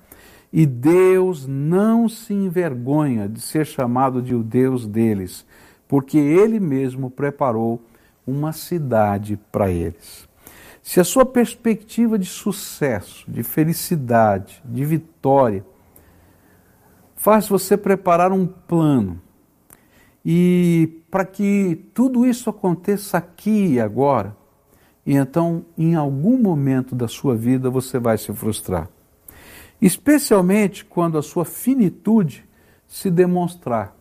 E 0.53 0.67
Deus 0.67 1.47
não 1.47 2.11
se 2.11 2.35
envergonha 2.35 3.27
de 3.27 3.41
ser 3.41 3.65
chamado 3.65 4.21
de 4.21 4.35
o 4.35 4.43
Deus 4.43 4.87
deles, 4.87 5.47
porque 5.89 6.19
Ele 6.19 6.61
mesmo 6.61 7.09
preparou 7.09 7.81
uma 8.27 8.53
cidade 8.53 9.39
para 9.51 9.71
eles. 9.71 10.29
Se 10.83 11.01
a 11.01 11.05
sua 11.05 11.25
perspectiva 11.25 12.19
de 12.19 12.27
sucesso, 12.27 13.25
de 13.31 13.43
felicidade, 13.43 14.63
de 14.65 14.85
vitória, 14.85 15.65
faz 17.15 17.49
você 17.49 17.77
preparar 17.77 18.33
um 18.33 18.47
plano 18.47 19.21
e 20.25 21.03
para 21.11 21.25
que 21.25 21.87
tudo 21.95 22.27
isso 22.27 22.51
aconteça 22.51 23.19
aqui 23.19 23.75
e 23.75 23.81
agora, 23.81 24.37
e 25.07 25.15
então 25.15 25.65
em 25.77 25.95
algum 25.95 26.39
momento 26.39 26.95
da 26.95 27.09
sua 27.09 27.35
vida 27.35 27.71
você 27.71 27.99
vai 27.99 28.19
se 28.19 28.33
frustrar. 28.33 28.89
Especialmente 29.81 30.85
quando 30.85 31.19
a 31.19 31.23
sua 31.23 31.45
finitude 31.45 32.47
se 32.87 33.11
demonstrar 33.11 33.97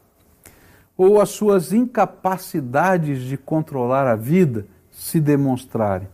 ou 0.98 1.20
as 1.20 1.30
suas 1.30 1.74
incapacidades 1.74 3.22
de 3.24 3.38
controlar 3.38 4.08
a 4.08 4.16
vida 4.16 4.68
se 4.92 5.20
demonstrarem. 5.20 6.08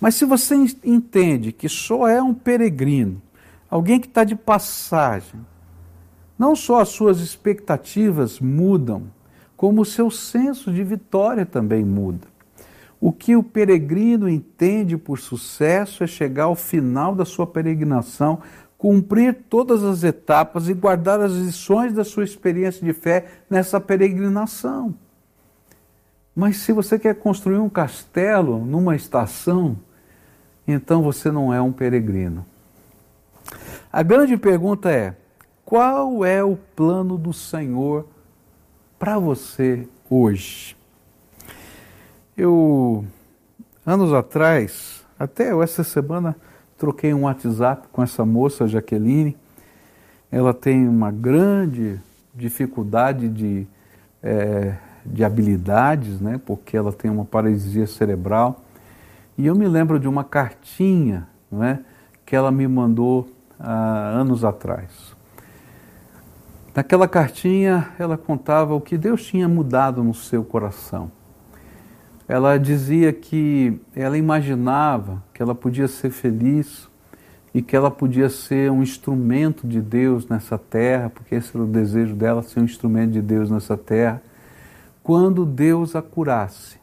Mas 0.00 0.14
se 0.16 0.24
você 0.24 0.54
entende 0.84 1.52
que 1.52 1.68
só 1.68 2.06
é 2.06 2.22
um 2.22 2.34
peregrino, 2.34 3.22
alguém 3.70 3.98
que 3.98 4.06
está 4.06 4.24
de 4.24 4.36
passagem, 4.36 5.40
não 6.38 6.54
só 6.54 6.80
as 6.80 6.90
suas 6.90 7.20
expectativas 7.20 8.40
mudam, 8.40 9.04
como 9.56 9.82
o 9.82 9.84
seu 9.84 10.10
senso 10.10 10.72
de 10.72 10.84
vitória 10.84 11.46
também 11.46 11.84
muda. 11.84 12.26
O 13.00 13.12
que 13.12 13.36
o 13.36 13.42
peregrino 13.42 14.28
entende 14.28 14.96
por 14.96 15.18
sucesso 15.18 16.02
é 16.02 16.06
chegar 16.06 16.44
ao 16.44 16.54
final 16.54 17.14
da 17.14 17.24
sua 17.24 17.46
peregrinação 17.46 18.40
cumprir 18.78 19.44
todas 19.48 19.82
as 19.82 20.04
etapas 20.04 20.68
e 20.68 20.74
guardar 20.74 21.20
as 21.20 21.32
lições 21.32 21.92
da 21.92 22.04
sua 22.04 22.24
experiência 22.24 22.84
de 22.84 22.92
fé 22.92 23.26
nessa 23.48 23.80
peregrinação. 23.80 24.94
Mas 26.34 26.56
se 26.58 26.72
você 26.72 26.98
quer 26.98 27.14
construir 27.14 27.58
um 27.58 27.68
castelo 27.68 28.64
numa 28.64 28.96
estação, 28.96 29.76
então 30.66 31.02
você 31.02 31.30
não 31.30 31.54
é 31.54 31.60
um 31.60 31.72
peregrino. 31.72 32.44
A 33.92 34.02
grande 34.02 34.36
pergunta 34.36 34.90
é: 34.90 35.14
qual 35.64 36.24
é 36.24 36.42
o 36.42 36.56
plano 36.56 37.16
do 37.16 37.32
Senhor 37.32 38.06
para 38.98 39.18
você 39.18 39.88
hoje? 40.10 40.76
Eu, 42.36 43.04
anos 43.86 44.12
atrás, 44.12 45.04
até 45.16 45.56
essa 45.62 45.84
semana, 45.84 46.36
troquei 46.78 47.14
um 47.14 47.22
WhatsApp 47.22 47.88
com 47.92 48.02
essa 48.02 48.24
moça, 48.24 48.66
Jaqueline. 48.66 49.36
Ela 50.30 50.52
tem 50.52 50.88
uma 50.88 51.10
grande 51.10 52.00
dificuldade 52.34 53.28
de, 53.28 53.66
é, 54.22 54.74
de 55.04 55.24
habilidades, 55.24 56.20
né, 56.20 56.40
porque 56.44 56.76
ela 56.76 56.92
tem 56.92 57.10
uma 57.10 57.24
paralisia 57.24 57.86
cerebral. 57.86 58.60
E 59.38 59.46
eu 59.46 59.54
me 59.54 59.66
lembro 59.66 59.98
de 59.98 60.08
uma 60.08 60.24
cartinha 60.24 61.28
não 61.50 61.62
é, 61.62 61.80
que 62.26 62.34
ela 62.34 62.50
me 62.50 62.66
mandou 62.66 63.28
há 63.58 64.08
anos 64.08 64.44
atrás. 64.44 65.14
Naquela 66.74 67.06
cartinha, 67.06 67.90
ela 67.98 68.18
contava 68.18 68.74
o 68.74 68.80
que 68.80 68.98
Deus 68.98 69.24
tinha 69.24 69.48
mudado 69.48 70.02
no 70.02 70.12
seu 70.12 70.42
coração 70.44 71.10
ela 72.26 72.56
dizia 72.58 73.12
que 73.12 73.78
ela 73.94 74.16
imaginava 74.16 75.22
que 75.32 75.42
ela 75.42 75.54
podia 75.54 75.86
ser 75.86 76.10
feliz 76.10 76.88
e 77.52 77.62
que 77.62 77.76
ela 77.76 77.90
podia 77.90 78.28
ser 78.28 78.70
um 78.70 78.82
instrumento 78.82 79.66
de 79.66 79.80
Deus 79.80 80.26
nessa 80.26 80.58
terra, 80.58 81.10
porque 81.10 81.34
esse 81.34 81.54
era 81.54 81.64
o 81.64 81.68
desejo 81.68 82.14
dela, 82.14 82.42
ser 82.42 82.60
um 82.60 82.64
instrumento 82.64 83.12
de 83.12 83.22
Deus 83.22 83.50
nessa 83.50 83.76
terra, 83.76 84.22
quando 85.02 85.44
Deus 85.44 85.94
a 85.94 86.02
curasse. 86.02 86.78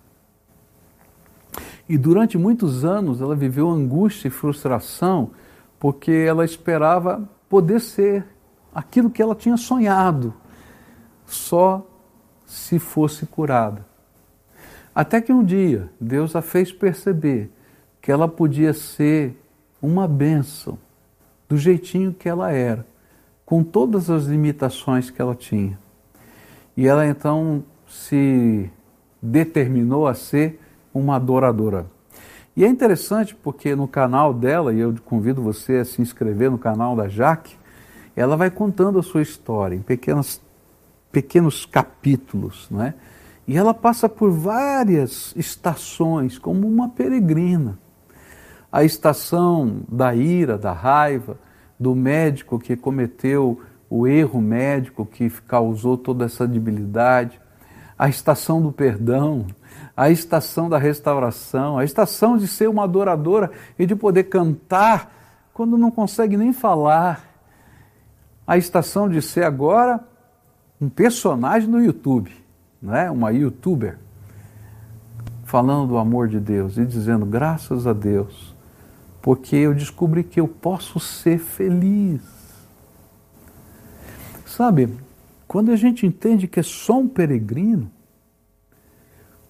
E 1.89 1.98
durante 1.98 2.38
muitos 2.38 2.86
anos 2.86 3.19
ela 3.19 3.36
viveu 3.36 3.69
angústia 3.69 4.29
e 4.29 4.31
frustração 4.31 5.31
porque 5.77 6.12
ela 6.12 6.45
esperava 6.45 7.27
poder 7.50 7.81
ser 7.81 8.24
aquilo 8.74 9.10
que 9.10 9.21
ela 9.21 9.36
tinha 9.36 9.57
sonhado, 9.57 10.33
só 11.25 11.86
se 12.45 12.79
fosse 12.79 13.25
curada. 13.25 13.90
Até 14.93 15.21
que 15.21 15.31
um 15.31 15.43
dia 15.43 15.89
Deus 16.00 16.36
a 16.36 16.41
fez 16.41 16.71
perceber 16.71 17.50
que 18.01 18.12
ela 18.12 18.27
podia 18.27 18.74
ser 18.74 19.38
uma 19.81 20.07
bênção 20.07 20.77
do 21.48 21.57
jeitinho 21.57 22.13
que 22.13 22.27
ela 22.27 22.51
era, 22.51 22.86
com 23.45 23.63
todas 23.63 24.10
as 24.10 24.25
limitações 24.25 25.10
que 25.10 25.21
ela 25.21 25.36
tinha. 25.36 25.77
E 26.75 26.88
ela 26.88 27.05
então 27.05 27.63
se 27.88 28.69
determinou 29.21 30.07
a 30.07 30.13
ser 30.13 30.60
uma 30.93 31.15
adoradora. 31.17 31.86
E 32.55 32.65
é 32.65 32.67
interessante 32.67 33.33
porque 33.36 33.75
no 33.75 33.88
canal 33.88 34.33
dela, 34.33 34.74
e 34.74 34.79
eu 34.79 34.93
convido 35.05 35.41
você 35.41 35.77
a 35.77 35.86
se 35.86 36.01
inscrever 36.01 36.51
no 36.51 36.57
canal 36.57 36.95
da 36.95 37.07
Jaque, 37.07 37.55
ela 38.15 38.36
vai 38.36 38.50
contando 38.50 39.00
a 39.00 39.03
sua 39.03 39.21
história 39.21 39.75
em 39.75 39.81
pequenos, 39.81 40.41
pequenos 41.12 41.65
capítulos, 41.65 42.69
né? 42.69 42.93
E 43.48 43.57
ela 43.57 43.74
passa 43.74 44.07
por 44.07 44.31
várias 44.31 45.33
estações, 45.36 46.38
como 46.38 46.67
uma 46.67 46.89
peregrina. 46.89 47.77
A 48.71 48.83
estação 48.83 49.81
da 49.89 50.15
ira, 50.15 50.57
da 50.57 50.71
raiva, 50.71 51.38
do 51.79 51.95
médico 51.95 52.60
que 52.60 52.75
cometeu 52.75 53.60
o 53.89 54.07
erro 54.07 54.41
médico 54.41 55.05
que 55.05 55.29
causou 55.29 55.98
toda 55.98 56.25
essa 56.25 56.48
debilidade, 56.48 57.41
a 57.98 58.07
estação 58.07 58.62
do 58.62 58.71
perdão, 58.71 59.45
a 59.98 60.10
estação 60.10 60.69
da 60.69 60.77
restauração, 60.77 61.77
a 61.77 61.83
estação 61.83 62.38
de 62.38 62.48
ser 62.48 62.69
uma 62.69 62.86
adoradora 62.86 63.51
e 63.77 63.86
de 63.86 63.95
poder 63.95 64.24
cantar 64.24 65.12
quando 65.53 65.77
não 65.77 65.91
consegue 65.91 66.38
nem 66.38 66.53
falar, 66.53 67.29
a 68.48 68.57
estação 68.57 69.10
de 69.10 69.21
ser 69.21 69.43
agora 69.43 70.00
um 70.79 70.89
personagem 70.89 71.69
no 71.69 71.83
YouTube, 71.83 72.31
não 72.81 72.95
é? 72.95 73.11
uma 73.11 73.31
youtuber, 73.31 73.97
falando 75.43 75.89
do 75.89 75.97
amor 75.97 76.27
de 76.27 76.39
Deus 76.39 76.77
e 76.77 76.85
dizendo 76.85 77.25
graças 77.25 77.85
a 77.85 77.93
Deus, 77.93 78.55
porque 79.21 79.55
eu 79.55 79.73
descobri 79.73 80.23
que 80.23 80.39
eu 80.39 80.47
posso 80.47 81.00
ser 81.00 81.38
feliz. 81.38 82.21
Sabe, 84.45 84.97
quando 85.47 85.71
a 85.71 85.75
gente 85.75 86.05
entende 86.05 86.47
que 86.47 86.59
é 86.59 86.63
só 86.63 87.00
um 87.00 87.07
peregrino, 87.07 87.91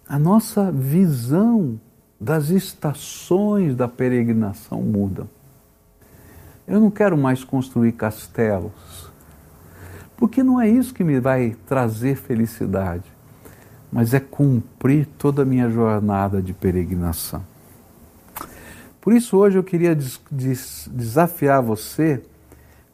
a 0.07 0.17
nossa 0.19 0.71
visão 0.71 1.79
das 2.19 2.49
estações 2.49 3.75
da 3.75 3.87
peregrinação 3.87 4.81
muda. 4.81 5.25
Eu 6.67 6.79
não 6.79 6.91
quero 6.91 7.17
mais 7.17 7.43
construir 7.43 7.93
castelos, 7.93 9.09
porque 10.17 10.43
não 10.43 10.61
é 10.61 10.69
isso 10.69 10.93
que 10.93 11.03
me 11.03 11.19
vai 11.19 11.55
trazer 11.65 12.15
felicidade, 12.15 13.10
mas 13.91 14.13
é 14.13 14.19
cumprir 14.19 15.05
toda 15.17 15.41
a 15.41 15.45
minha 15.45 15.69
jornada 15.69 16.41
de 16.41 16.53
peregrinação. 16.53 17.43
Por 19.01 19.13
isso, 19.13 19.37
hoje 19.37 19.57
eu 19.57 19.63
queria 19.63 19.95
des 19.95 20.21
des 20.31 20.89
desafiar 20.91 21.61
você 21.61 22.21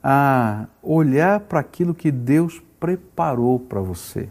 a 0.02 0.66
olhar 0.82 1.42
para 1.42 1.60
aquilo 1.60 1.94
que 1.94 2.12
Deus 2.12 2.62
preparou 2.80 3.60
para 3.60 3.82
você 3.82 4.30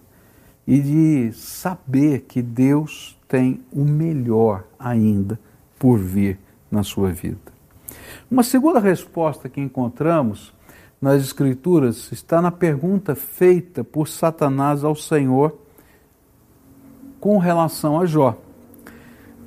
e 0.66 0.80
de 0.80 1.32
saber 1.32 2.23
que 2.23 2.40
Deus 2.40 3.16
tem 3.28 3.61
o 3.70 3.85
melhor 3.85 4.64
ainda 4.78 5.38
por 5.78 5.99
vir 5.99 6.38
na 6.70 6.82
sua 6.82 7.12
vida. 7.12 7.54
Uma 8.30 8.42
segunda 8.42 8.80
resposta 8.80 9.49
que 9.49 9.60
encontramos 9.60 10.52
nas 11.00 11.23
Escrituras 11.23 12.10
está 12.10 12.40
na 12.40 12.50
pergunta 12.50 13.14
feita 13.14 13.84
por 13.84 14.08
Satanás 14.08 14.82
ao 14.82 14.97
Senhor 14.97 15.65
com 17.26 17.39
relação 17.39 17.99
a 17.99 18.06
Jó. 18.06 18.39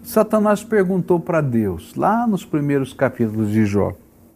Satanás 0.04 0.62
perguntou 0.62 1.18
para 1.18 1.40
Deus, 1.40 1.96
lá 1.96 2.28
nos 2.28 2.44
primeiros 2.44 2.92
capítulos 2.92 3.52
de 3.52 3.66
Jó, 3.66 3.94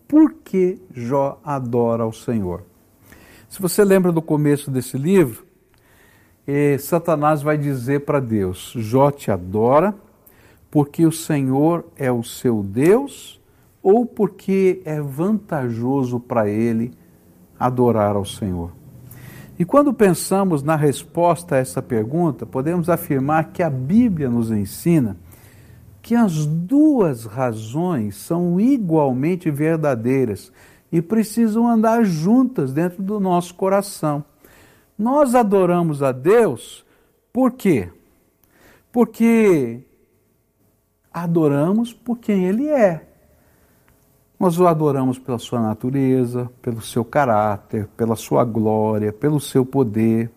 por 0.07 0.31
que 0.31 0.79
Jó 0.93 1.41
adora 1.43 2.03
ao 2.03 2.13
Senhor? 2.13 2.63
Se 3.49 3.61
você 3.61 3.83
lembra 3.83 4.13
do 4.13 4.21
começo 4.21 4.71
desse 4.71 4.97
livro, 4.97 5.45
eh, 6.47 6.77
Satanás 6.77 7.41
vai 7.41 7.57
dizer 7.57 8.05
para 8.05 8.21
Deus: 8.21 8.71
Jó 8.77 9.11
te 9.11 9.29
adora 9.29 9.93
porque 10.71 11.05
o 11.05 11.11
Senhor 11.11 11.83
é 11.97 12.09
o 12.09 12.23
seu 12.23 12.63
Deus 12.63 13.41
ou 13.81 14.05
porque 14.05 14.81
é 14.85 15.01
vantajoso 15.01 16.17
para 16.17 16.47
ele 16.47 16.93
adorar 17.59 18.15
ao 18.15 18.23
Senhor? 18.23 18.82
E 19.57 19.63
quando 19.63 19.93
pensamos 19.93 20.63
na 20.63 20.75
resposta 20.75 21.55
a 21.55 21.59
essa 21.59 21.81
pergunta, 21.81 22.45
podemos 22.45 22.89
afirmar 22.89 23.51
que 23.51 23.61
a 23.61 23.69
Bíblia 23.69 24.29
nos 24.29 24.49
ensina 24.51 25.17
que 26.01 26.15
as 26.15 26.45
duas 26.45 27.25
razões 27.25 28.17
são 28.17 28.59
igualmente 28.59 29.49
verdadeiras 29.49 30.51
e 30.91 31.01
precisam 31.01 31.67
andar 31.67 32.03
juntas 32.03 32.73
dentro 32.73 33.01
do 33.01 33.19
nosso 33.21 33.55
coração. 33.55 34.23
Nós 34.97 35.33
adoramos 35.33 36.03
a 36.03 36.11
Deus 36.11 36.85
por 37.31 37.53
quê? 37.53 37.89
Porque 38.91 39.81
adoramos 41.11 41.93
por 41.93 42.19
quem 42.19 42.45
Ele 42.45 42.67
é. 42.67 43.12
Nós 44.43 44.59
o 44.59 44.67
adoramos 44.67 45.17
pela 45.17 45.39
sua 45.39 45.61
natureza, 45.61 46.51
pelo 46.61 46.81
seu 46.81 47.05
caráter, 47.05 47.87
pela 47.95 48.13
sua 48.13 48.43
glória, 48.43 49.13
pelo 49.13 49.39
seu 49.39 49.65
poder. 49.65 50.29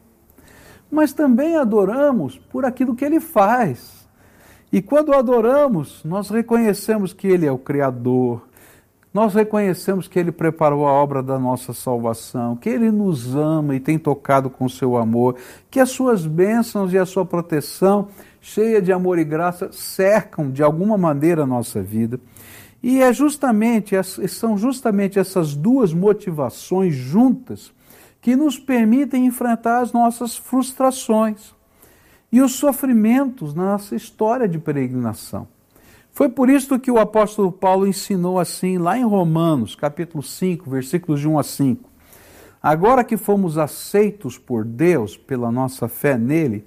Mas 0.88 1.12
também 1.12 1.56
adoramos 1.56 2.38
por 2.38 2.64
aquilo 2.64 2.94
que 2.94 3.04
ele 3.04 3.18
faz. 3.18 4.08
E 4.72 4.80
quando 4.80 5.12
adoramos, 5.12 6.04
nós 6.04 6.30
reconhecemos 6.30 7.12
que 7.12 7.26
ele 7.26 7.46
é 7.46 7.50
o 7.50 7.58
Criador, 7.58 8.46
nós 9.12 9.32
reconhecemos 9.32 10.06
que 10.06 10.18
Ele 10.18 10.30
preparou 10.30 10.86
a 10.86 10.92
obra 10.92 11.22
da 11.22 11.38
nossa 11.38 11.72
salvação, 11.72 12.54
que 12.54 12.68
Ele 12.68 12.90
nos 12.90 13.34
ama 13.34 13.74
e 13.74 13.80
tem 13.80 13.98
tocado 13.98 14.50
com 14.50 14.68
seu 14.68 14.94
amor, 14.94 15.36
que 15.70 15.80
as 15.80 15.88
suas 15.88 16.26
bênçãos 16.26 16.92
e 16.92 16.98
a 16.98 17.06
sua 17.06 17.24
proteção, 17.24 18.08
cheia 18.42 18.82
de 18.82 18.92
amor 18.92 19.18
e 19.18 19.24
graça, 19.24 19.70
cercam 19.72 20.50
de 20.50 20.62
alguma 20.62 20.98
maneira 20.98 21.44
a 21.44 21.46
nossa 21.46 21.82
vida. 21.82 22.20
E 22.82 23.02
é 23.02 23.12
justamente, 23.12 23.94
são 24.28 24.56
justamente 24.56 25.18
essas 25.18 25.54
duas 25.54 25.92
motivações 25.92 26.94
juntas 26.94 27.72
que 28.20 28.36
nos 28.36 28.58
permitem 28.58 29.26
enfrentar 29.26 29.80
as 29.80 29.92
nossas 29.92 30.36
frustrações 30.36 31.54
e 32.30 32.40
os 32.40 32.52
sofrimentos 32.52 33.54
na 33.54 33.72
nossa 33.72 33.94
história 33.94 34.48
de 34.48 34.58
peregrinação. 34.58 35.48
Foi 36.12 36.28
por 36.28 36.48
isso 36.48 36.78
que 36.78 36.90
o 36.90 36.98
apóstolo 36.98 37.52
Paulo 37.52 37.86
ensinou 37.86 38.38
assim, 38.38 38.78
lá 38.78 38.96
em 38.98 39.04
Romanos, 39.04 39.74
capítulo 39.74 40.22
5, 40.22 40.70
versículos 40.70 41.20
de 41.20 41.28
1 41.28 41.38
a 41.38 41.42
5. 41.42 41.90
Agora 42.62 43.04
que 43.04 43.16
fomos 43.16 43.58
aceitos 43.58 44.38
por 44.38 44.64
Deus 44.64 45.16
pela 45.16 45.52
nossa 45.52 45.88
fé 45.88 46.16
nele, 46.16 46.64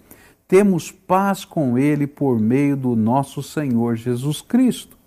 temos 0.47 0.91
paz 0.91 1.43
com 1.43 1.77
ele 1.77 2.07
por 2.07 2.39
meio 2.39 2.77
do 2.77 2.95
nosso 2.95 3.41
Senhor 3.41 3.95
Jesus 3.95 4.39
Cristo 4.41 4.98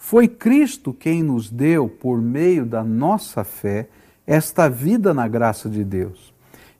foi 0.00 0.26
Cristo 0.26 0.94
quem 0.94 1.22
nos 1.22 1.50
deu, 1.50 1.86
por 1.86 2.22
meio 2.22 2.64
da 2.64 2.82
nossa 2.82 3.44
fé, 3.44 3.86
esta 4.26 4.66
vida 4.66 5.12
na 5.12 5.28
graça 5.28 5.68
de 5.68 5.84
Deus. 5.84 6.32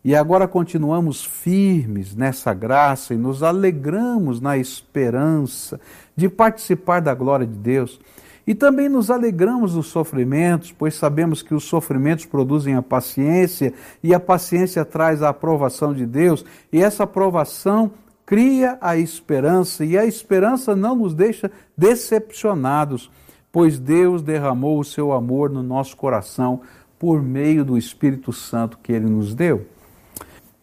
E 0.03 0.17
agora 0.17 0.49
continuamos 0.49 1.23
firmes 1.23 2.17
nessa 2.17 2.55
graça 2.55 3.13
e 3.13 3.19
nos 3.19 3.43
alegramos 3.43 4.41
na 4.41 4.57
esperança 4.57 5.79
de 6.17 6.31
participar 6.31 7.01
da 7.01 7.15
glória 7.15 7.47
de 7.47 7.59
Deus. 7.59 8.01
E 8.47 8.55
também 8.55 8.89
nos 8.89 9.11
alegramos 9.11 9.75
dos 9.75 9.89
sofrimentos, 9.89 10.73
pois 10.73 10.95
sabemos 10.95 11.43
que 11.43 11.55
os 11.55 11.65
sofrimentos 11.65 12.25
produzem 12.25 12.75
a 12.75 12.83
paciência, 12.83 13.75
e 14.03 14.15
a 14.15 14.19
paciência 14.19 14.83
traz 14.83 15.23
a 15.23 15.29
aprovação 15.29 15.93
de 15.93 16.07
Deus, 16.07 16.43
e 16.73 16.83
essa 16.83 17.05
aprovação 17.05 17.93
cria 18.31 18.79
a 18.81 18.97
esperança 18.97 19.85
e 19.85 19.99
a 19.99 20.07
esperança 20.07 20.77
não 20.77 20.95
nos 20.95 21.15
deixa 21.15 21.51
decepcionados, 21.77 23.11
pois 23.51 23.77
Deus 23.77 24.23
derramou 24.23 24.79
o 24.79 24.85
seu 24.85 25.11
amor 25.11 25.51
no 25.51 25.65
nosso 25.65 25.97
coração 25.97 26.61
por 26.97 27.21
meio 27.21 27.65
do 27.65 27.77
Espírito 27.77 28.33
Santo 28.33 28.79
que 28.81 28.93
ele 28.93 29.07
nos 29.07 29.35
deu. 29.35 29.67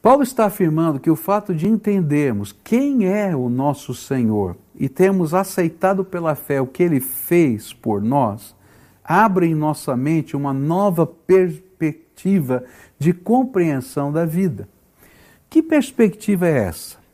Paulo 0.01 0.23
está 0.23 0.45
afirmando 0.45 0.97
que 0.97 1.11
o 1.11 1.15
fato 1.17 1.53
de 1.53 1.67
entendermos 1.67 2.55
quem 2.63 3.05
é 3.05 3.35
o 3.35 3.49
nosso 3.49 3.93
Senhor 3.93 4.55
e 4.73 4.87
termos 4.87 5.33
aceitado 5.33 6.05
pela 6.05 6.35
fé 6.35 6.61
o 6.61 6.67
que 6.67 6.81
ele 6.81 7.01
fez 7.01 7.73
por 7.73 8.01
nós, 8.01 8.55
abre 9.03 9.45
em 9.45 9.53
nossa 9.53 9.93
mente 9.97 10.37
uma 10.37 10.53
nova 10.53 11.05
perspectiva 11.05 12.63
de 12.97 13.11
compreensão 13.11 14.09
da 14.09 14.23
vida. 14.23 14.69
Que 15.49 15.61
perspectiva 15.61 16.47
é 16.47 16.59
essa? 16.59 17.06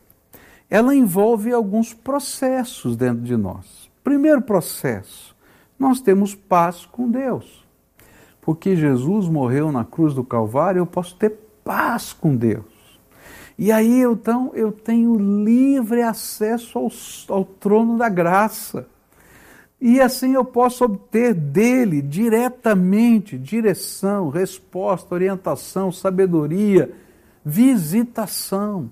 Ela 0.73 0.95
envolve 0.95 1.53
alguns 1.53 1.93
processos 1.93 2.95
dentro 2.95 3.21
de 3.21 3.37
nós. 3.37 3.91
Primeiro 4.03 4.41
processo, 4.41 5.35
nós 5.77 6.01
temos 6.01 6.33
paz 6.33 6.83
com 6.83 7.11
Deus. 7.11 7.63
Porque 8.41 8.75
Jesus 8.75 9.29
morreu 9.29 9.71
na 9.71 9.85
cruz 9.85 10.15
do 10.15 10.23
Calvário, 10.23 10.79
eu 10.79 10.87
posso 10.87 11.15
ter 11.15 11.29
paz 11.63 12.11
com 12.11 12.35
Deus. 12.35 12.65
E 13.55 13.71
aí, 13.71 14.01
então, 14.01 14.49
eu 14.55 14.71
tenho 14.71 15.15
livre 15.43 16.01
acesso 16.01 16.79
ao, 16.79 16.91
ao 17.37 17.45
trono 17.45 17.95
da 17.95 18.09
graça. 18.09 18.87
E 19.79 20.01
assim 20.01 20.33
eu 20.33 20.43
posso 20.43 20.85
obter 20.85 21.35
dele 21.35 22.01
diretamente 22.01 23.37
direção, 23.37 24.29
resposta, 24.29 25.13
orientação, 25.13 25.91
sabedoria, 25.91 26.91
visitação. 27.45 28.89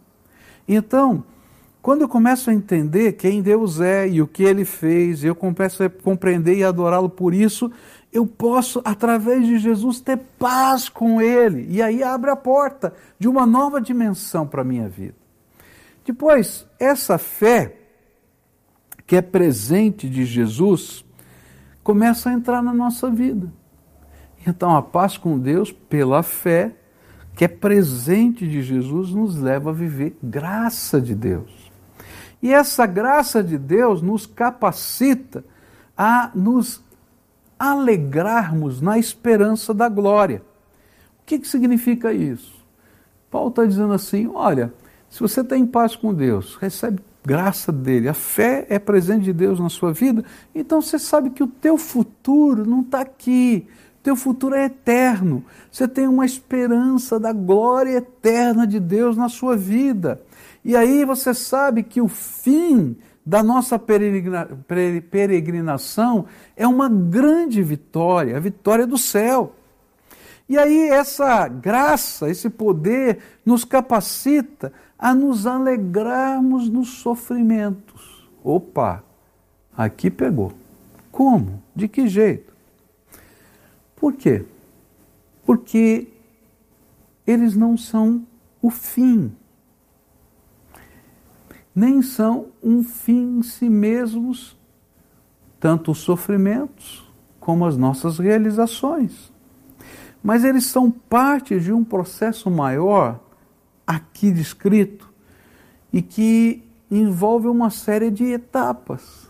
Então, 0.67 1.23
quando 1.81 2.01
eu 2.01 2.07
começo 2.07 2.49
a 2.49 2.53
entender 2.53 3.13
quem 3.13 3.41
Deus 3.41 3.81
é 3.81 4.07
e 4.07 4.21
o 4.21 4.27
que 4.27 4.43
ele 4.43 4.65
fez, 4.65 5.23
eu 5.23 5.33
começo 5.33 5.83
a 5.83 5.89
compreender 5.89 6.55
e 6.55 6.63
adorá-lo 6.63 7.09
por 7.09 7.33
isso, 7.33 7.71
eu 8.13 8.27
posso, 8.27 8.81
através 8.85 9.45
de 9.45 9.57
Jesus, 9.57 9.99
ter 9.99 10.17
paz 10.37 10.89
com 10.89 11.21
ele. 11.21 11.65
E 11.69 11.81
aí 11.81 12.03
abre 12.03 12.29
a 12.29 12.35
porta 12.35 12.93
de 13.17 13.27
uma 13.27 13.45
nova 13.45 13.81
dimensão 13.81 14.45
para 14.45 14.61
a 14.61 14.65
minha 14.65 14.87
vida. 14.87 15.15
Depois, 16.05 16.67
essa 16.79 17.17
fé 17.17 17.77
que 19.07 19.15
é 19.15 19.21
presente 19.21 20.09
de 20.09 20.23
Jesus, 20.23 21.03
começa 21.83 22.29
a 22.29 22.33
entrar 22.33 22.61
na 22.61 22.73
nossa 22.73 23.09
vida. 23.09 23.51
Então, 24.47 24.75
a 24.75 24.81
paz 24.81 25.17
com 25.17 25.37
Deus, 25.37 25.71
pela 25.71 26.23
fé, 26.23 26.75
que 27.35 27.43
é 27.43 27.47
presente 27.47 28.47
de 28.47 28.61
Jesus, 28.61 29.11
nos 29.11 29.35
leva 29.35 29.69
a 29.71 29.73
viver 29.73 30.17
graça 30.23 31.01
de 31.01 31.13
Deus. 31.13 31.60
E 32.41 32.53
essa 32.53 32.85
graça 32.85 33.43
de 33.43 33.57
Deus 33.57 34.01
nos 34.01 34.25
capacita 34.25 35.43
a 35.95 36.31
nos 36.33 36.81
alegrarmos 37.59 38.81
na 38.81 38.97
esperança 38.97 39.73
da 39.73 39.87
glória. 39.87 40.41
O 41.21 41.25
que, 41.25 41.37
que 41.37 41.47
significa 41.47 42.11
isso? 42.11 42.59
Paulo 43.29 43.49
está 43.49 43.63
dizendo 43.65 43.93
assim: 43.93 44.29
olha, 44.33 44.73
se 45.09 45.19
você 45.19 45.41
está 45.41 45.55
em 45.55 45.65
paz 45.65 45.95
com 45.95 46.13
Deus, 46.13 46.55
recebe 46.55 47.01
graça 47.23 47.71
dele, 47.71 48.09
a 48.09 48.15
fé 48.15 48.65
é 48.67 48.79
presente 48.79 49.25
de 49.25 49.33
Deus 49.33 49.59
na 49.59 49.69
sua 49.69 49.93
vida, 49.93 50.25
então 50.55 50.81
você 50.81 50.97
sabe 50.97 51.29
que 51.29 51.43
o 51.43 51.47
teu 51.47 51.77
futuro 51.77 52.65
não 52.65 52.81
está 52.81 53.01
aqui, 53.01 53.67
teu 54.01 54.15
futuro 54.15 54.55
é 54.55 54.65
eterno. 54.65 55.43
Você 55.71 55.87
tem 55.87 56.07
uma 56.07 56.25
esperança 56.25 57.19
da 57.19 57.31
glória 57.31 57.97
eterna 57.97 58.65
de 58.65 58.79
Deus 58.79 59.15
na 59.15 59.29
sua 59.29 59.55
vida. 59.55 60.19
E 60.63 60.75
aí 60.75 61.03
você 61.05 61.33
sabe 61.33 61.83
que 61.83 61.99
o 61.99 62.07
fim 62.07 62.95
da 63.25 63.43
nossa 63.43 63.79
peregrinação 63.79 66.25
é 66.55 66.67
uma 66.67 66.89
grande 66.89 67.61
vitória, 67.61 68.37
a 68.37 68.39
vitória 68.39 68.85
do 68.85 68.97
céu. 68.97 69.55
E 70.47 70.57
aí 70.57 70.89
essa 70.89 71.47
graça, 71.47 72.29
esse 72.29 72.49
poder 72.49 73.19
nos 73.45 73.63
capacita 73.63 74.73
a 74.99 75.15
nos 75.15 75.47
alegrarmos 75.47 76.69
nos 76.69 76.89
sofrimentos. 76.89 78.27
Opa, 78.43 79.03
aqui 79.75 80.11
pegou. 80.11 80.51
Como? 81.11 81.61
De 81.75 81.87
que 81.87 82.07
jeito? 82.07 82.53
Por 83.95 84.13
quê? 84.13 84.45
Porque 85.45 86.07
eles 87.25 87.55
não 87.55 87.77
são 87.77 88.23
o 88.61 88.69
fim, 88.69 89.31
nem 91.73 92.01
são 92.01 92.47
um 92.61 92.83
fim 92.83 93.39
em 93.39 93.43
si 93.43 93.69
mesmos, 93.69 94.57
tanto 95.59 95.91
os 95.91 95.99
sofrimentos 95.99 97.09
como 97.39 97.65
as 97.65 97.77
nossas 97.77 98.19
realizações. 98.19 99.31
Mas 100.23 100.43
eles 100.43 100.65
são 100.65 100.91
parte 100.91 101.59
de 101.59 101.71
um 101.71 101.83
processo 101.83 102.49
maior 102.49 103.19
aqui 103.85 104.31
descrito 104.31 105.09
e 105.91 106.01
que 106.01 106.63
envolve 106.89 107.47
uma 107.47 107.69
série 107.69 108.11
de 108.11 108.25
etapas. 108.25 109.29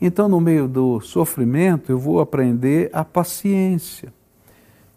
Então, 0.00 0.28
no 0.28 0.40
meio 0.40 0.66
do 0.66 1.00
sofrimento, 1.00 1.92
eu 1.92 1.98
vou 1.98 2.20
aprender 2.20 2.90
a 2.92 3.04
paciência, 3.04 4.12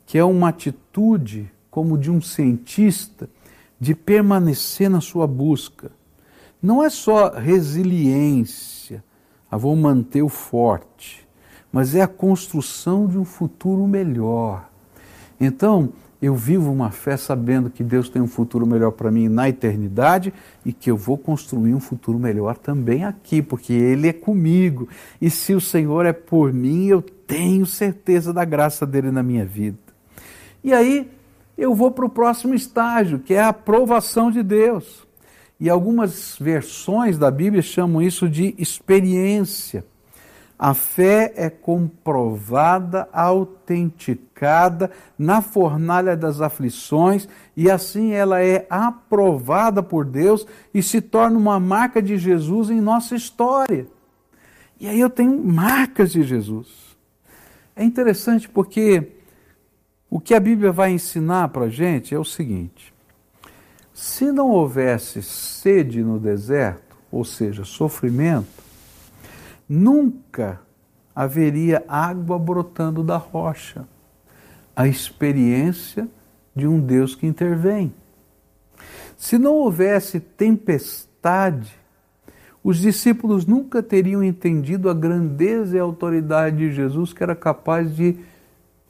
que 0.05 0.17
é 0.17 0.23
uma 0.23 0.49
atitude 0.49 1.51
como 1.69 1.97
de 1.97 2.09
um 2.09 2.19
cientista 2.19 3.29
de 3.79 3.93
permanecer 3.93 4.89
na 4.89 5.01
sua 5.01 5.27
busca. 5.27 5.91
Não 6.61 6.83
é 6.83 6.89
só 6.89 7.29
resiliência, 7.29 9.03
a 9.49 9.57
vou 9.57 9.75
manter 9.75 10.21
o 10.21 10.29
forte, 10.29 11.27
mas 11.71 11.95
é 11.95 12.01
a 12.01 12.07
construção 12.07 13.07
de 13.07 13.17
um 13.17 13.25
futuro 13.25 13.85
melhor. 13.87 14.69
Então, 15.39 15.91
eu 16.21 16.33
vivo 16.33 16.71
uma 16.71 16.89
fé 16.89 17.17
sabendo 17.17 17.69
que 17.69 17.83
Deus 17.83 18.09
tem 18.09 18.21
um 18.21 18.27
futuro 18.27 18.65
melhor 18.65 18.91
para 18.91 19.11
mim 19.11 19.27
na 19.27 19.47
eternidade 19.47 20.33
e 20.65 20.73
que 20.73 20.89
eu 20.89 20.97
vou 20.97 21.17
construir 21.17 21.73
um 21.73 21.79
futuro 21.79 22.17
melhor 22.17 22.57
também 22.57 23.03
aqui, 23.03 23.41
porque 23.41 23.73
Ele 23.73 24.07
é 24.07 24.13
comigo. 24.13 24.87
E 25.21 25.29
se 25.29 25.53
o 25.53 25.61
Senhor 25.61 26.05
é 26.05 26.13
por 26.13 26.51
mim, 26.51 26.87
eu 26.87 27.01
tenho 27.01 27.65
certeza 27.65 28.33
da 28.33 28.45
graça 28.45 28.85
dele 28.85 29.11
na 29.11 29.21
minha 29.21 29.45
vida. 29.45 29.77
E 30.63 30.73
aí 30.73 31.11
eu 31.57 31.75
vou 31.75 31.91
para 31.91 32.05
o 32.05 32.09
próximo 32.09 32.55
estágio, 32.55 33.19
que 33.19 33.33
é 33.33 33.41
a 33.41 33.49
aprovação 33.49 34.31
de 34.31 34.41
Deus. 34.41 35.04
E 35.59 35.69
algumas 35.69 36.37
versões 36.39 37.17
da 37.17 37.31
Bíblia 37.31 37.61
chamam 37.61 38.01
isso 38.01 38.29
de 38.29 38.53
experiência. 38.57 39.85
A 40.57 40.73
fé 40.73 41.33
é 41.35 41.49
comprovada, 41.49 43.09
autenticada 43.11 44.89
na 45.17 45.41
fornalha 45.41 46.15
das 46.15 46.39
aflições 46.39 47.27
e 47.57 47.69
assim 47.69 48.13
ela 48.13 48.41
é 48.41 48.65
aprovada 48.69 49.83
por 49.83 50.05
Deus 50.05 50.47
e 50.73 50.81
se 50.81 51.01
torna 51.01 51.37
uma 51.37 51.59
marca 51.59 52.01
de 52.01 52.17
Jesus 52.17 52.69
em 52.69 52.79
nossa 52.79 53.15
história. 53.15 53.85
E 54.79 54.87
aí 54.87 54.99
eu 54.99 55.09
tenho 55.09 55.43
marcas 55.43 56.13
de 56.13 56.23
Jesus. 56.23 56.95
É 57.75 57.83
interessante 57.83 58.47
porque 58.47 59.11
o 60.09 60.21
que 60.21 60.33
a 60.33 60.39
Bíblia 60.39 60.71
vai 60.71 60.91
ensinar 60.91 61.49
para 61.49 61.65
a 61.65 61.69
gente 61.69 62.15
é 62.15 62.19
o 62.19 62.23
seguinte: 62.23 62.93
se 63.95 64.29
não 64.29 64.49
houvesse 64.49 65.23
sede 65.23 66.03
no 66.03 66.19
deserto, 66.19 66.97
ou 67.09 67.23
seja, 67.23 67.63
sofrimento, 67.63 68.61
nunca 69.69 70.59
haveria 71.15 71.81
água 71.87 72.37
brotando 72.37 73.01
da 73.01 73.15
rocha. 73.15 73.87
A 74.75 74.85
experiência 74.85 76.09
de 76.53 76.67
um 76.67 76.77
Deus 76.77 77.15
que 77.15 77.25
intervém. 77.25 77.93
Se 79.15 79.37
não 79.37 79.53
houvesse 79.53 80.19
tempestade, 80.19 81.73
os 82.61 82.77
discípulos 82.77 83.45
nunca 83.45 83.81
teriam 83.81 84.21
entendido 84.21 84.89
a 84.89 84.93
grandeza 84.93 85.77
e 85.77 85.79
a 85.79 85.83
autoridade 85.83 86.57
de 86.57 86.73
Jesus, 86.73 87.13
que 87.13 87.23
era 87.23 87.33
capaz 87.33 87.95
de 87.95 88.17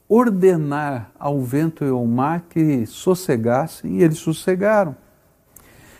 ordenar 0.07 1.11
ao 1.17 1.41
vento 1.41 1.83
e 1.83 1.89
ao 1.89 2.05
mar 2.05 2.41
que 2.49 2.85
sossegassem, 2.85 3.97
e 3.97 4.03
eles 4.03 4.19
sossegaram. 4.19 4.95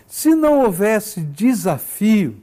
Se 0.06 0.34
não 0.34 0.60
houvesse 0.60 1.20
desafio, 1.20 2.36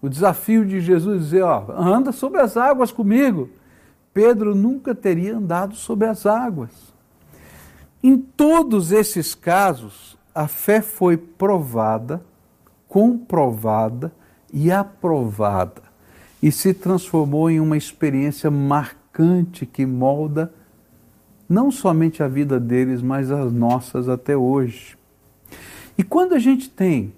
o 0.00 0.08
desafio 0.08 0.66
de 0.66 0.80
Jesus 0.80 1.24
dizer, 1.24 1.42
ó, 1.42 1.66
anda 1.70 2.10
sobre 2.10 2.40
as 2.40 2.56
águas 2.56 2.90
comigo. 2.90 3.48
Pedro 4.12 4.54
nunca 4.54 4.94
teria 4.94 5.36
andado 5.36 5.76
sobre 5.76 6.08
as 6.08 6.26
águas. 6.26 6.70
Em 8.02 8.18
todos 8.18 8.90
esses 8.90 9.34
casos, 9.34 10.18
a 10.34 10.48
fé 10.48 10.82
foi 10.82 11.16
provada, 11.16 12.20
comprovada 12.88 14.12
e 14.52 14.72
aprovada 14.72 15.82
e 16.42 16.50
se 16.50 16.74
transformou 16.74 17.48
em 17.48 17.60
uma 17.60 17.76
experiência 17.76 18.50
marcante 18.50 19.64
que 19.64 19.86
molda 19.86 20.52
não 21.52 21.70
somente 21.70 22.22
a 22.22 22.28
vida 22.28 22.58
deles, 22.58 23.02
mas 23.02 23.30
as 23.30 23.52
nossas 23.52 24.08
até 24.08 24.36
hoje. 24.36 24.96
E 25.98 26.02
quando 26.02 26.34
a 26.34 26.38
gente 26.38 26.70
tem 26.70 27.12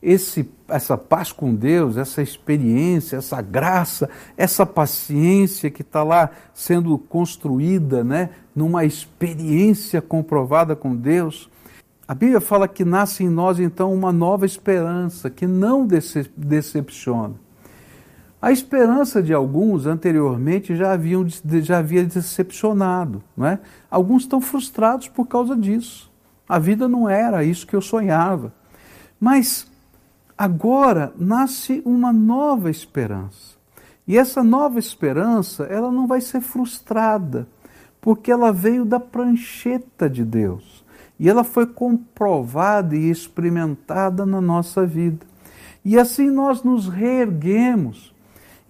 esse, 0.00 0.48
essa 0.68 0.96
paz 0.96 1.32
com 1.32 1.54
Deus, 1.54 1.96
essa 1.96 2.22
experiência, 2.22 3.16
essa 3.16 3.42
graça, 3.42 4.08
essa 4.36 4.64
paciência 4.64 5.70
que 5.70 5.82
está 5.82 6.02
lá 6.02 6.30
sendo 6.54 6.96
construída, 6.96 8.04
né, 8.04 8.30
numa 8.54 8.84
experiência 8.84 10.00
comprovada 10.00 10.76
com 10.76 10.94
Deus. 10.94 11.50
A 12.06 12.14
Bíblia 12.14 12.40
fala 12.40 12.68
que 12.68 12.84
nasce 12.84 13.24
em 13.24 13.28
nós 13.28 13.58
então 13.58 13.92
uma 13.92 14.12
nova 14.12 14.46
esperança 14.46 15.28
que 15.28 15.46
não 15.46 15.86
decepciona. 16.36 17.34
A 18.42 18.50
esperança 18.50 19.22
de 19.22 19.32
alguns 19.32 19.86
anteriormente 19.86 20.74
já, 20.74 20.92
haviam, 20.94 21.24
já 21.62 21.78
havia 21.78 22.02
decepcionado. 22.02 23.22
Não 23.36 23.46
é? 23.46 23.60
Alguns 23.88 24.22
estão 24.22 24.40
frustrados 24.40 25.06
por 25.06 25.28
causa 25.28 25.54
disso. 25.54 26.10
A 26.48 26.58
vida 26.58 26.88
não 26.88 27.08
era 27.08 27.44
isso 27.44 27.64
que 27.64 27.76
eu 27.76 27.80
sonhava. 27.80 28.52
Mas 29.20 29.70
agora 30.36 31.12
nasce 31.16 31.80
uma 31.84 32.12
nova 32.12 32.68
esperança. 32.68 33.54
E 34.08 34.18
essa 34.18 34.42
nova 34.42 34.80
esperança, 34.80 35.62
ela 35.64 35.92
não 35.92 36.08
vai 36.08 36.20
ser 36.20 36.40
frustrada, 36.40 37.46
porque 38.00 38.32
ela 38.32 38.52
veio 38.52 38.84
da 38.84 38.98
prancheta 38.98 40.10
de 40.10 40.24
Deus. 40.24 40.84
E 41.16 41.28
ela 41.28 41.44
foi 41.44 41.64
comprovada 41.64 42.96
e 42.96 43.08
experimentada 43.08 44.26
na 44.26 44.40
nossa 44.40 44.84
vida. 44.84 45.24
E 45.84 45.96
assim 45.96 46.28
nós 46.28 46.64
nos 46.64 46.88
reerguemos 46.88 48.11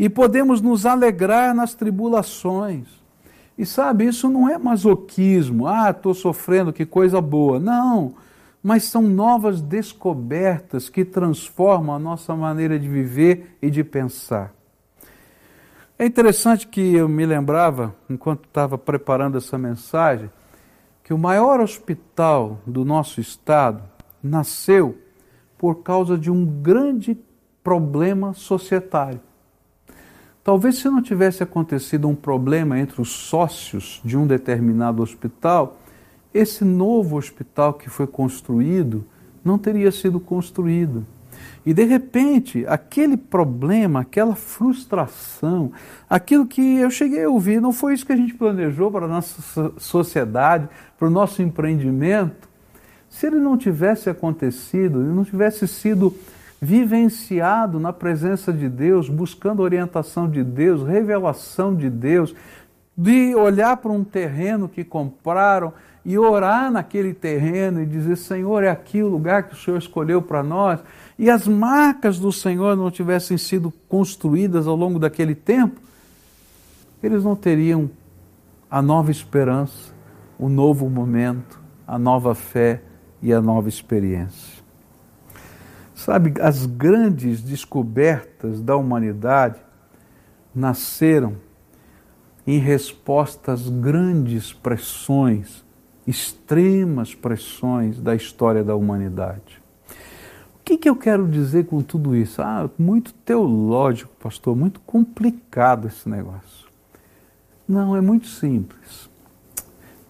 e 0.02 0.08
podemos 0.08 0.60
nos 0.60 0.84
alegrar 0.84 1.54
nas 1.54 1.74
tribulações. 1.74 2.88
E 3.56 3.64
sabe, 3.64 4.04
isso 4.04 4.28
não 4.28 4.48
é 4.48 4.58
masoquismo, 4.58 5.68
ah, 5.68 5.90
estou 5.90 6.12
sofrendo, 6.12 6.72
que 6.72 6.84
coisa 6.84 7.20
boa. 7.20 7.60
Não, 7.60 8.14
mas 8.60 8.82
são 8.82 9.02
novas 9.02 9.62
descobertas 9.62 10.88
que 10.88 11.04
transformam 11.04 11.94
a 11.94 12.00
nossa 12.00 12.34
maneira 12.34 12.80
de 12.80 12.88
viver 12.88 13.56
e 13.62 13.70
de 13.70 13.84
pensar. 13.84 14.52
É 15.96 16.04
interessante 16.04 16.66
que 16.66 16.80
eu 16.96 17.08
me 17.08 17.24
lembrava, 17.24 17.94
enquanto 18.10 18.46
estava 18.46 18.76
preparando 18.76 19.38
essa 19.38 19.56
mensagem, 19.56 20.28
que 21.04 21.14
o 21.14 21.18
maior 21.18 21.60
hospital 21.60 22.58
do 22.66 22.84
nosso 22.84 23.20
estado 23.20 23.84
nasceu 24.20 24.98
por 25.56 25.76
causa 25.76 26.18
de 26.18 26.28
um 26.28 26.44
grande 26.44 27.16
problema 27.62 28.34
societário. 28.34 29.20
Talvez 30.44 30.76
se 30.78 30.88
não 30.88 31.00
tivesse 31.00 31.42
acontecido 31.42 32.08
um 32.08 32.16
problema 32.16 32.78
entre 32.78 33.00
os 33.00 33.10
sócios 33.10 34.00
de 34.04 34.16
um 34.16 34.26
determinado 34.26 35.02
hospital, 35.02 35.78
esse 36.34 36.64
novo 36.64 37.16
hospital 37.16 37.74
que 37.74 37.88
foi 37.88 38.06
construído 38.06 39.04
não 39.44 39.56
teria 39.56 39.92
sido 39.92 40.18
construído. 40.18 41.06
E 41.64 41.72
de 41.72 41.84
repente, 41.84 42.64
aquele 42.66 43.16
problema, 43.16 44.00
aquela 44.00 44.34
frustração, 44.34 45.70
aquilo 46.10 46.46
que 46.46 46.78
eu 46.78 46.90
cheguei 46.90 47.24
a 47.24 47.30
ouvir, 47.30 47.60
não 47.60 47.72
foi 47.72 47.94
isso 47.94 48.04
que 48.04 48.12
a 48.12 48.16
gente 48.16 48.34
planejou 48.34 48.90
para 48.90 49.06
a 49.06 49.08
nossa 49.08 49.72
sociedade, 49.78 50.68
para 50.98 51.06
o 51.06 51.10
nosso 51.10 51.40
empreendimento. 51.40 52.48
Se 53.08 53.26
ele 53.26 53.38
não 53.38 53.56
tivesse 53.56 54.10
acontecido, 54.10 55.02
ele 55.02 55.12
não 55.12 55.24
tivesse 55.24 55.68
sido 55.68 56.12
vivenciado 56.64 57.80
na 57.80 57.92
presença 57.92 58.52
de 58.52 58.68
Deus, 58.68 59.08
buscando 59.08 59.62
orientação 59.62 60.30
de 60.30 60.44
Deus, 60.44 60.86
revelação 60.86 61.74
de 61.74 61.90
Deus, 61.90 62.32
de 62.96 63.34
olhar 63.34 63.78
para 63.78 63.90
um 63.90 64.04
terreno 64.04 64.68
que 64.68 64.84
compraram 64.84 65.72
e 66.04 66.16
orar 66.16 66.70
naquele 66.70 67.12
terreno 67.12 67.82
e 67.82 67.86
dizer: 67.86 68.16
Senhor, 68.16 68.62
é 68.62 68.70
aqui 68.70 69.02
o 69.02 69.08
lugar 69.08 69.48
que 69.48 69.54
o 69.54 69.56
Senhor 69.56 69.76
escolheu 69.76 70.22
para 70.22 70.40
nós, 70.40 70.78
e 71.18 71.28
as 71.28 71.48
marcas 71.48 72.20
do 72.20 72.30
Senhor 72.30 72.76
não 72.76 72.92
tivessem 72.92 73.36
sido 73.36 73.72
construídas 73.88 74.68
ao 74.68 74.76
longo 74.76 75.00
daquele 75.00 75.34
tempo, 75.34 75.80
eles 77.02 77.24
não 77.24 77.34
teriam 77.34 77.90
a 78.70 78.80
nova 78.80 79.10
esperança, 79.10 79.92
o 80.38 80.48
novo 80.48 80.88
momento, 80.88 81.60
a 81.84 81.98
nova 81.98 82.36
fé 82.36 82.82
e 83.20 83.32
a 83.32 83.40
nova 83.40 83.68
experiência. 83.68 84.61
Sabe, 86.04 86.34
as 86.40 86.66
grandes 86.66 87.40
descobertas 87.40 88.60
da 88.60 88.76
humanidade 88.76 89.60
nasceram 90.52 91.36
em 92.44 92.58
resposta 92.58 93.52
às 93.52 93.68
grandes 93.68 94.52
pressões, 94.52 95.64
extremas 96.04 97.14
pressões 97.14 98.00
da 98.00 98.16
história 98.16 98.64
da 98.64 98.74
humanidade. 98.74 99.62
O 100.58 100.64
que, 100.64 100.76
que 100.76 100.88
eu 100.88 100.96
quero 100.96 101.28
dizer 101.28 101.66
com 101.66 101.80
tudo 101.80 102.16
isso? 102.16 102.42
Ah, 102.42 102.68
muito 102.76 103.12
teológico, 103.12 104.12
pastor, 104.20 104.56
muito 104.56 104.80
complicado 104.80 105.86
esse 105.86 106.08
negócio. 106.08 106.66
Não, 107.68 107.96
é 107.96 108.00
muito 108.00 108.26
simples 108.26 109.08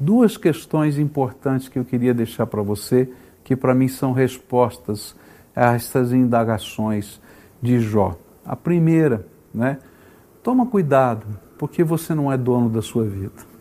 duas 0.00 0.36
questões 0.36 0.98
importantes 0.98 1.68
que 1.68 1.78
eu 1.78 1.84
queria 1.84 2.12
deixar 2.12 2.46
para 2.46 2.62
você, 2.62 3.12
que 3.44 3.54
para 3.54 3.74
mim 3.74 3.86
são 3.86 4.12
respostas 4.12 5.14
a 5.54 5.74
essas 5.74 6.12
indagações 6.12 7.20
de 7.60 7.80
Jó. 7.80 8.16
A 8.44 8.56
primeira, 8.56 9.26
né? 9.54 9.78
Toma 10.42 10.66
cuidado, 10.66 11.26
porque 11.58 11.84
você 11.84 12.14
não 12.14 12.32
é 12.32 12.36
dono 12.36 12.68
da 12.68 12.82
sua 12.82 13.04
vida. 13.04 13.52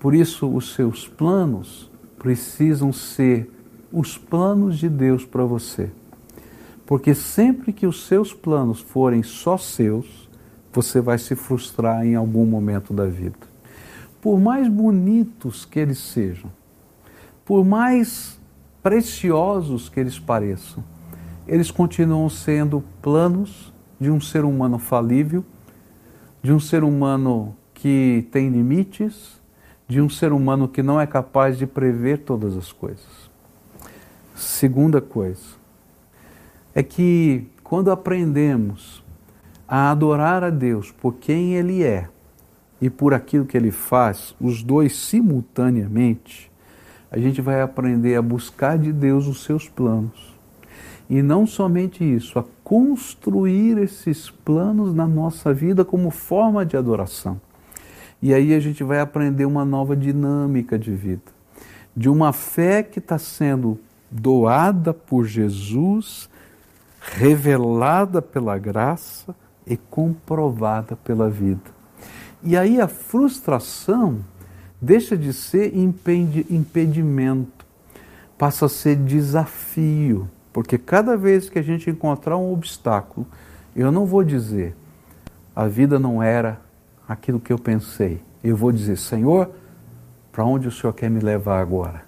Por 0.00 0.14
isso, 0.14 0.48
os 0.48 0.74
seus 0.74 1.06
planos 1.06 1.90
precisam 2.18 2.92
ser 2.92 3.50
os 3.92 4.16
planos 4.16 4.78
de 4.78 4.88
Deus 4.88 5.24
para 5.24 5.44
você. 5.44 5.90
Porque 6.86 7.14
sempre 7.14 7.72
que 7.72 7.86
os 7.86 8.06
seus 8.06 8.32
planos 8.32 8.80
forem 8.80 9.22
só 9.22 9.58
seus, 9.58 10.28
você 10.72 11.00
vai 11.00 11.18
se 11.18 11.34
frustrar 11.34 12.06
em 12.06 12.14
algum 12.14 12.46
momento 12.46 12.94
da 12.94 13.06
vida 13.06 13.56
por 14.26 14.40
mais 14.40 14.66
bonitos 14.66 15.64
que 15.64 15.78
eles 15.78 15.98
sejam, 15.98 16.50
por 17.44 17.64
mais 17.64 18.36
preciosos 18.86 19.88
que 19.88 19.98
eles 19.98 20.16
pareçam, 20.16 20.84
eles 21.44 21.72
continuam 21.72 22.28
sendo 22.28 22.84
planos 23.02 23.72
de 23.98 24.12
um 24.12 24.20
ser 24.20 24.44
humano 24.44 24.78
falível, 24.78 25.44
de 26.40 26.52
um 26.52 26.60
ser 26.60 26.84
humano 26.84 27.56
que 27.74 28.28
tem 28.30 28.48
limites, 28.48 29.40
de 29.88 30.00
um 30.00 30.08
ser 30.08 30.32
humano 30.32 30.68
que 30.68 30.84
não 30.84 31.00
é 31.00 31.04
capaz 31.04 31.58
de 31.58 31.66
prever 31.66 32.18
todas 32.18 32.56
as 32.56 32.70
coisas. 32.70 33.28
Segunda 34.36 35.00
coisa 35.00 35.56
é 36.72 36.80
que 36.80 37.48
quando 37.64 37.90
aprendemos 37.90 39.02
a 39.66 39.90
adorar 39.90 40.44
a 40.44 40.50
Deus 40.50 40.92
por 40.92 41.14
quem 41.14 41.56
Ele 41.56 41.82
é, 41.82 42.08
e 42.80 42.88
por 42.88 43.12
aquilo 43.12 43.46
que 43.46 43.56
ele 43.56 43.72
faz, 43.72 44.32
os 44.40 44.62
dois 44.62 44.94
simultaneamente, 44.94 46.45
a 47.16 47.18
gente 47.18 47.40
vai 47.40 47.62
aprender 47.62 48.14
a 48.14 48.20
buscar 48.20 48.76
de 48.76 48.92
Deus 48.92 49.26
os 49.26 49.42
seus 49.42 49.70
planos. 49.70 50.36
E 51.08 51.22
não 51.22 51.46
somente 51.46 52.04
isso, 52.04 52.38
a 52.38 52.44
construir 52.62 53.78
esses 53.78 54.28
planos 54.28 54.94
na 54.94 55.06
nossa 55.06 55.50
vida 55.54 55.82
como 55.82 56.10
forma 56.10 56.66
de 56.66 56.76
adoração. 56.76 57.40
E 58.20 58.34
aí 58.34 58.52
a 58.52 58.60
gente 58.60 58.84
vai 58.84 59.00
aprender 59.00 59.46
uma 59.46 59.64
nova 59.64 59.96
dinâmica 59.96 60.78
de 60.78 60.94
vida, 60.94 61.32
de 61.96 62.10
uma 62.10 62.34
fé 62.34 62.82
que 62.82 62.98
está 62.98 63.16
sendo 63.16 63.78
doada 64.10 64.92
por 64.92 65.24
Jesus, 65.24 66.28
revelada 67.00 68.20
pela 68.20 68.58
graça 68.58 69.34
e 69.66 69.74
comprovada 69.74 70.96
pela 70.96 71.30
vida. 71.30 71.70
E 72.42 72.58
aí 72.58 72.78
a 72.78 72.86
frustração 72.86 74.18
deixa 74.80 75.16
de 75.16 75.32
ser 75.32 75.72
impedimento, 75.76 77.64
passa 78.36 78.66
a 78.66 78.68
ser 78.68 78.96
desafio, 78.96 80.28
porque 80.52 80.78
cada 80.78 81.16
vez 81.16 81.48
que 81.48 81.58
a 81.58 81.62
gente 81.62 81.90
encontrar 81.90 82.36
um 82.36 82.52
obstáculo, 82.52 83.26
eu 83.74 83.90
não 83.90 84.06
vou 84.06 84.24
dizer 84.24 84.74
a 85.54 85.66
vida 85.66 85.98
não 85.98 86.22
era 86.22 86.60
aquilo 87.08 87.40
que 87.40 87.50
eu 87.50 87.58
pensei. 87.58 88.20
Eu 88.44 88.54
vou 88.54 88.70
dizer, 88.70 88.98
Senhor, 88.98 89.50
para 90.30 90.44
onde 90.44 90.68
o 90.68 90.70
Senhor 90.70 90.92
quer 90.92 91.08
me 91.08 91.18
levar 91.18 91.60
agora? 91.60 92.02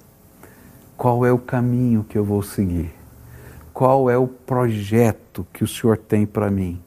Qual 0.99 1.25
é 1.25 1.33
o 1.33 1.39
caminho 1.39 2.05
que 2.05 2.19
eu 2.19 2.25
vou 2.25 2.43
seguir? 2.43 2.93
Qual 3.73 4.11
é 4.11 4.19
o 4.19 4.29
projeto 4.29 5.47
que 5.51 5.65
o 5.65 5.67
Senhor 5.67 5.97
tem 5.97 6.27
para 6.27 6.51
mim? 6.51 6.79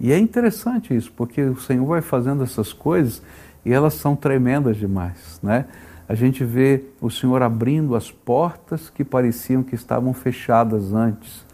E 0.00 0.12
é 0.12 0.18
interessante 0.18 0.96
isso, 0.96 1.12
porque 1.14 1.42
o 1.42 1.60
Senhor 1.60 1.84
vai 1.84 2.00
fazendo 2.00 2.42
essas 2.42 2.72
coisas 2.72 3.20
e 3.64 3.72
elas 3.72 3.94
são 3.94 4.16
tremendas 4.16 4.76
demais, 4.76 5.38
né? 5.42 5.66
A 6.08 6.14
gente 6.14 6.44
vê 6.44 6.84
o 7.00 7.08
Senhor 7.08 7.42
abrindo 7.42 7.94
as 7.94 8.10
portas 8.10 8.90
que 8.90 9.04
pareciam 9.04 9.62
que 9.62 9.74
estavam 9.74 10.12
fechadas 10.12 10.92
antes 10.92 11.46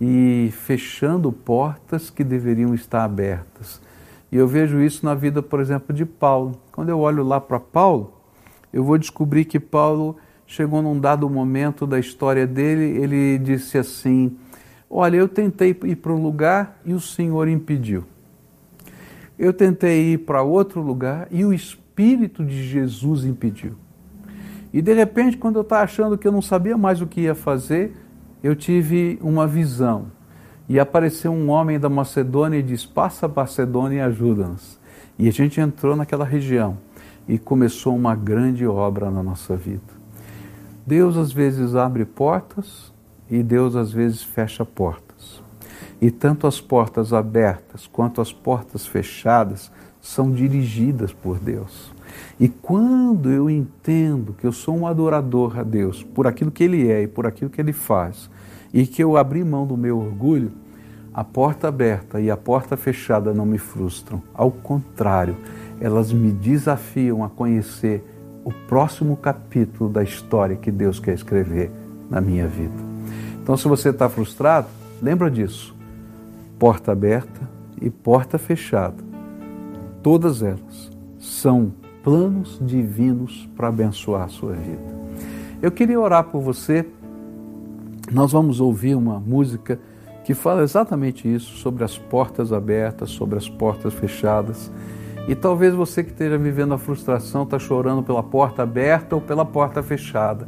e 0.00 0.50
fechando 0.52 1.30
portas 1.30 2.10
que 2.10 2.24
deveriam 2.24 2.74
estar 2.74 3.04
abertas. 3.04 3.80
E 4.32 4.36
eu 4.36 4.48
vejo 4.48 4.80
isso 4.80 5.04
na 5.04 5.14
vida, 5.14 5.42
por 5.42 5.60
exemplo, 5.60 5.94
de 5.94 6.04
Paulo. 6.04 6.58
Quando 6.72 6.88
eu 6.88 6.98
olho 6.98 7.22
lá 7.22 7.40
para 7.40 7.60
Paulo, 7.60 8.14
eu 8.72 8.82
vou 8.82 8.96
descobrir 8.96 9.44
que 9.44 9.60
Paulo 9.60 10.16
chegou 10.46 10.82
num 10.82 10.98
dado 10.98 11.28
momento 11.28 11.86
da 11.86 11.98
história 11.98 12.46
dele, 12.46 13.02
ele 13.02 13.38
disse 13.38 13.78
assim: 13.78 14.36
Olha, 14.90 15.16
eu 15.16 15.28
tentei 15.28 15.78
ir 15.84 15.96
para 15.96 16.12
um 16.12 16.22
lugar 16.22 16.80
e 16.84 16.92
o 16.92 17.00
Senhor 17.00 17.46
impediu. 17.46 18.04
Eu 19.42 19.52
tentei 19.52 20.12
ir 20.12 20.18
para 20.18 20.40
outro 20.40 20.80
lugar 20.80 21.26
e 21.28 21.44
o 21.44 21.52
Espírito 21.52 22.44
de 22.44 22.62
Jesus 22.62 23.24
impediu. 23.24 23.74
E 24.72 24.80
de 24.80 24.94
repente, 24.94 25.36
quando 25.36 25.56
eu 25.56 25.62
estava 25.62 25.82
achando 25.82 26.16
que 26.16 26.28
eu 26.28 26.30
não 26.30 26.40
sabia 26.40 26.78
mais 26.78 27.00
o 27.00 27.08
que 27.08 27.22
ia 27.22 27.34
fazer, 27.34 27.92
eu 28.40 28.54
tive 28.54 29.18
uma 29.20 29.44
visão. 29.44 30.12
E 30.68 30.78
apareceu 30.78 31.32
um 31.32 31.50
homem 31.50 31.76
da 31.76 31.88
Macedônia 31.88 32.58
e 32.58 32.62
disse: 32.62 32.86
Passa 32.86 33.26
Macedônia 33.26 33.96
e 33.96 34.00
ajuda-nos. 34.02 34.78
E 35.18 35.26
a 35.26 35.32
gente 35.32 35.60
entrou 35.60 35.96
naquela 35.96 36.24
região 36.24 36.78
e 37.26 37.36
começou 37.36 37.96
uma 37.96 38.14
grande 38.14 38.64
obra 38.64 39.10
na 39.10 39.24
nossa 39.24 39.56
vida. 39.56 39.82
Deus 40.86 41.16
às 41.16 41.32
vezes 41.32 41.74
abre 41.74 42.04
portas 42.04 42.92
e 43.28 43.42
Deus 43.42 43.74
às 43.74 43.90
vezes 43.90 44.22
fecha 44.22 44.64
portas. 44.64 45.01
E 46.02 46.10
tanto 46.10 46.48
as 46.48 46.60
portas 46.60 47.12
abertas 47.12 47.86
quanto 47.86 48.20
as 48.20 48.32
portas 48.32 48.84
fechadas 48.84 49.70
são 50.00 50.32
dirigidas 50.32 51.12
por 51.12 51.38
Deus. 51.38 51.92
E 52.40 52.48
quando 52.48 53.30
eu 53.30 53.48
entendo 53.48 54.34
que 54.34 54.44
eu 54.44 54.50
sou 54.52 54.76
um 54.76 54.84
adorador 54.84 55.60
a 55.60 55.62
Deus 55.62 56.02
por 56.02 56.26
aquilo 56.26 56.50
que 56.50 56.64
Ele 56.64 56.90
é 56.90 57.04
e 57.04 57.06
por 57.06 57.24
aquilo 57.24 57.48
que 57.48 57.60
Ele 57.60 57.72
faz, 57.72 58.28
e 58.74 58.84
que 58.84 59.02
eu 59.02 59.16
abri 59.16 59.44
mão 59.44 59.64
do 59.64 59.76
meu 59.76 59.96
orgulho, 59.96 60.50
a 61.14 61.22
porta 61.22 61.68
aberta 61.68 62.20
e 62.20 62.32
a 62.32 62.36
porta 62.36 62.76
fechada 62.76 63.32
não 63.32 63.46
me 63.46 63.58
frustram. 63.58 64.20
Ao 64.34 64.50
contrário, 64.50 65.36
elas 65.80 66.12
me 66.12 66.32
desafiam 66.32 67.22
a 67.22 67.28
conhecer 67.28 68.02
o 68.44 68.52
próximo 68.52 69.16
capítulo 69.16 69.88
da 69.88 70.02
história 70.02 70.56
que 70.56 70.70
Deus 70.70 70.98
quer 70.98 71.14
escrever 71.14 71.70
na 72.10 72.20
minha 72.20 72.48
vida. 72.48 72.74
Então, 73.40 73.56
se 73.56 73.68
você 73.68 73.90
está 73.90 74.08
frustrado, 74.08 74.66
lembra 75.00 75.30
disso. 75.30 75.71
Porta 76.62 76.92
aberta 76.92 77.40
e 77.80 77.90
porta 77.90 78.38
fechada. 78.38 79.02
Todas 80.00 80.44
elas 80.44 80.92
são 81.18 81.72
planos 82.04 82.56
divinos 82.62 83.50
para 83.56 83.66
abençoar 83.66 84.22
a 84.22 84.28
sua 84.28 84.52
vida. 84.52 84.94
Eu 85.60 85.72
queria 85.72 85.98
orar 85.98 86.22
por 86.22 86.40
você. 86.40 86.86
Nós 88.12 88.30
vamos 88.30 88.60
ouvir 88.60 88.94
uma 88.94 89.18
música 89.18 89.80
que 90.24 90.34
fala 90.34 90.62
exatamente 90.62 91.26
isso, 91.26 91.56
sobre 91.56 91.82
as 91.82 91.98
portas 91.98 92.52
abertas, 92.52 93.10
sobre 93.10 93.36
as 93.36 93.48
portas 93.48 93.92
fechadas. 93.92 94.70
E 95.26 95.34
talvez 95.34 95.74
você 95.74 96.04
que 96.04 96.12
esteja 96.12 96.38
vivendo 96.38 96.74
a 96.74 96.78
frustração 96.78 97.42
está 97.42 97.58
chorando 97.58 98.04
pela 98.04 98.22
porta 98.22 98.62
aberta 98.62 99.16
ou 99.16 99.20
pela 99.20 99.44
porta 99.44 99.82
fechada. 99.82 100.46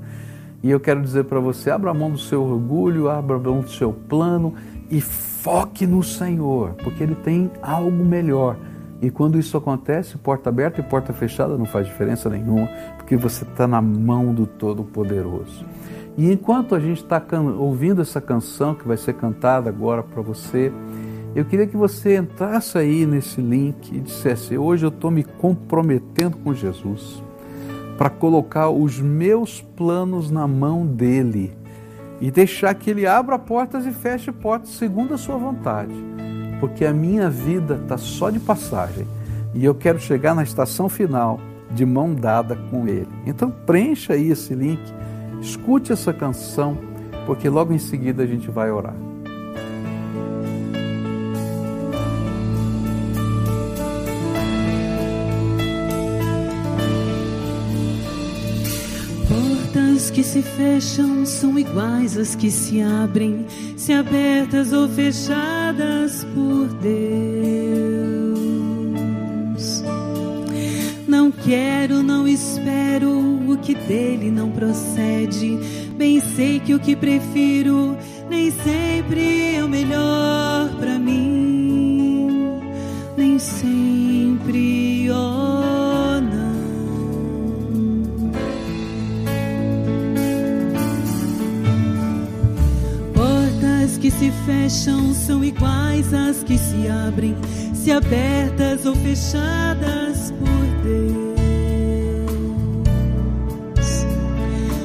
E 0.62 0.70
eu 0.70 0.78
quero 0.78 1.02
dizer 1.02 1.24
para 1.24 1.40
você: 1.40 1.72
abra 1.72 1.92
mão 1.92 2.12
do 2.12 2.18
seu 2.18 2.40
orgulho, 2.40 3.10
abra 3.10 3.36
mão 3.36 3.62
do 3.62 3.68
seu 3.68 3.92
plano 3.92 4.54
e 4.90 5.00
foque 5.00 5.86
no 5.86 6.02
Senhor, 6.02 6.74
porque 6.82 7.02
Ele 7.02 7.14
tem 7.14 7.50
algo 7.62 8.04
melhor. 8.04 8.56
E 9.02 9.10
quando 9.10 9.38
isso 9.38 9.56
acontece, 9.56 10.16
porta 10.16 10.48
aberta 10.48 10.80
e 10.80 10.84
porta 10.84 11.12
fechada 11.12 11.58
não 11.58 11.66
faz 11.66 11.86
diferença 11.86 12.30
nenhuma, 12.30 12.68
porque 12.96 13.16
você 13.16 13.44
está 13.44 13.66
na 13.66 13.82
mão 13.82 14.32
do 14.32 14.46
Todo-Poderoso. 14.46 15.64
E 16.16 16.30
enquanto 16.30 16.74
a 16.74 16.80
gente 16.80 17.02
está 17.02 17.22
ouvindo 17.58 18.00
essa 18.00 18.20
canção 18.20 18.74
que 18.74 18.86
vai 18.86 18.96
ser 18.96 19.14
cantada 19.14 19.68
agora 19.68 20.02
para 20.02 20.22
você, 20.22 20.72
eu 21.34 21.44
queria 21.44 21.66
que 21.66 21.76
você 21.76 22.16
entrasse 22.16 22.78
aí 22.78 23.04
nesse 23.04 23.40
link 23.40 23.90
e 23.92 24.00
dissesse: 24.00 24.56
Hoje 24.56 24.86
eu 24.86 24.90
estou 24.90 25.10
me 25.10 25.24
comprometendo 25.24 26.36
com 26.36 26.54
Jesus 26.54 27.22
para 27.98 28.08
colocar 28.08 28.70
os 28.70 29.00
meus 29.00 29.60
planos 29.60 30.30
na 30.30 30.46
mão 30.46 30.86
dele 30.86 31.52
e 32.20 32.30
deixar 32.30 32.74
que 32.74 32.90
ele 32.90 33.06
abra 33.06 33.38
portas 33.38 33.86
e 33.86 33.92
feche 33.92 34.32
portas 34.32 34.70
segundo 34.70 35.14
a 35.14 35.18
sua 35.18 35.36
vontade 35.36 36.14
porque 36.64 36.86
a 36.86 36.94
minha 36.94 37.28
vida 37.28 37.78
está 37.82 37.98
só 37.98 38.30
de 38.30 38.40
passagem 38.40 39.06
e 39.52 39.62
eu 39.62 39.74
quero 39.74 40.00
chegar 40.00 40.34
na 40.34 40.42
estação 40.42 40.88
final 40.88 41.38
de 41.70 41.84
mão 41.84 42.14
dada 42.14 42.56
com 42.70 42.88
Ele. 42.88 43.08
Então 43.26 43.50
preencha 43.50 44.14
aí 44.14 44.30
esse 44.30 44.54
link, 44.54 44.80
escute 45.42 45.92
essa 45.92 46.10
canção, 46.10 46.78
porque 47.26 47.50
logo 47.50 47.72
em 47.74 47.78
seguida 47.78 48.22
a 48.22 48.26
gente 48.26 48.50
vai 48.50 48.70
orar. 48.70 48.94
Que 60.14 60.22
se 60.22 60.42
fecham 60.42 61.26
são 61.26 61.58
iguais 61.58 62.16
às 62.16 62.36
que 62.36 62.48
se 62.48 62.80
abrem, 62.80 63.44
se 63.76 63.92
abertas 63.92 64.72
ou 64.72 64.88
fechadas 64.88 66.24
por 66.32 66.68
Deus. 66.74 66.94
Não 71.08 71.32
quero, 71.32 72.00
não 72.00 72.28
espero 72.28 73.10
o 73.50 73.58
que 73.58 73.74
dele 73.74 74.30
não 74.30 74.52
procede. 74.52 75.58
Bem 75.96 76.20
sei 76.20 76.60
que 76.60 76.74
o 76.74 76.78
que 76.78 76.94
prefiro 76.94 77.96
nem 78.30 78.52
sempre 78.52 79.56
é 79.56 79.64
o 79.64 79.68
melhor 79.68 80.70
para 80.78 80.96
mim. 80.96 82.60
Nem 83.16 83.36
sempre, 83.40 84.83
que 94.04 94.10
se 94.10 94.30
fecham 94.44 95.14
são 95.14 95.42
iguais 95.42 96.12
às 96.12 96.42
que 96.42 96.58
se 96.58 96.86
abrem, 96.88 97.34
se 97.72 97.90
abertas 97.90 98.84
ou 98.84 98.94
fechadas 98.96 100.30
por 100.32 100.66
Deus. 100.82 101.34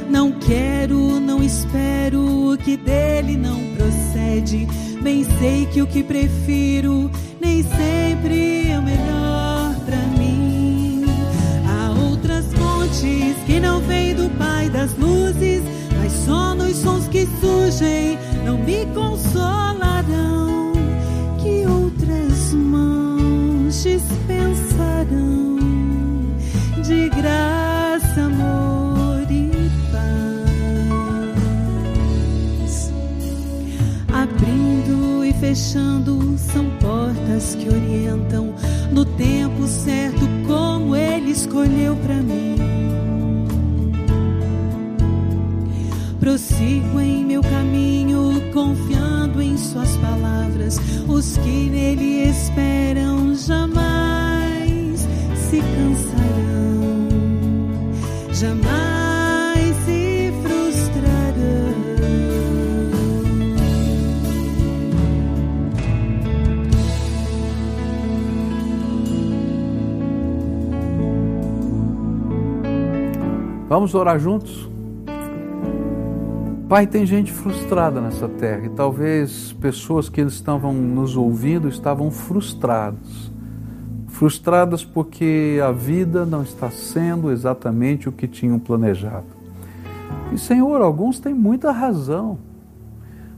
Não 0.09 0.31
quero, 0.31 1.19
não 1.19 1.43
espero 1.43 2.53
o 2.53 2.57
que 2.57 2.77
dele 2.77 3.35
não 3.35 3.59
procede. 3.75 4.65
Bem 5.01 5.25
sei 5.37 5.65
que 5.65 5.81
o 5.81 5.87
que 5.87 6.01
prefiro 6.01 7.11
nem 7.41 7.61
sempre 7.61 8.69
é 8.69 8.79
o 8.79 8.81
melhor 8.81 9.75
pra 9.85 9.97
mim. 10.17 11.03
Há 11.67 11.91
outras 12.09 12.45
fontes 12.53 13.35
que 13.45 13.59
não 13.59 13.81
vêm 13.81 14.15
do 14.15 14.29
Pai 14.37 14.69
das 14.69 14.97
luzes, 14.97 15.61
mas 15.97 16.13
só 16.25 16.55
nos 16.55 16.77
sons 16.77 17.09
que 17.09 17.27
surgem 17.41 18.17
não 18.45 18.57
me 18.57 18.85
consolarão. 18.93 20.73
Que 21.41 21.65
outras 21.65 22.53
mãos 22.53 23.83
dispensarão 23.83 25.57
de 26.83 27.09
graça, 27.09 28.21
amor 28.21 29.21
e 29.29 29.51
paz. 32.61 32.91
Abrindo 34.11 35.23
e 35.23 35.33
fechando 35.33 36.37
são 36.37 36.65
portas 36.79 37.55
que 37.55 37.69
orientam 37.69 38.53
no 38.91 39.05
tempo 39.05 39.67
certo 39.67 40.27
como 40.47 40.95
ele 40.95 41.31
escolheu 41.31 41.95
para 41.97 42.15
mim. 42.15 42.58
Prossigo 46.29 46.99
em 46.99 47.25
meu 47.25 47.41
caminho, 47.41 48.39
confiando 48.53 49.41
em 49.41 49.57
Suas 49.57 49.97
palavras. 49.97 50.77
Os 51.07 51.35
que 51.37 51.71
nele 51.71 52.29
esperam 52.29 53.33
jamais 53.33 54.99
se 55.33 55.59
cansarão, 55.59 57.09
jamais 58.31 59.75
se 59.85 60.31
frustrarão. 60.43 61.73
Vamos 73.67 73.95
orar 73.95 74.19
juntos? 74.19 74.68
Pai, 76.69 76.85
tem 76.85 77.03
gente 77.03 77.33
frustrada 77.33 77.99
nessa 77.99 78.29
terra 78.29 78.67
e 78.67 78.69
talvez 78.69 79.53
pessoas 79.53 80.07
que 80.07 80.21
estavam 80.21 80.71
nos 80.71 81.17
ouvindo 81.17 81.67
estavam 81.67 82.11
frustrados. 82.11 83.31
Frustradas 84.09 84.85
porque 84.85 85.59
a 85.65 85.71
vida 85.71 86.27
não 86.27 86.43
está 86.43 86.69
sendo 86.69 87.31
exatamente 87.31 88.07
o 88.07 88.11
que 88.11 88.27
tinham 88.27 88.59
planejado. 88.59 89.25
E, 90.31 90.37
Senhor, 90.37 90.79
alguns 90.79 91.19
têm 91.19 91.33
muita 91.33 91.71
razão, 91.71 92.37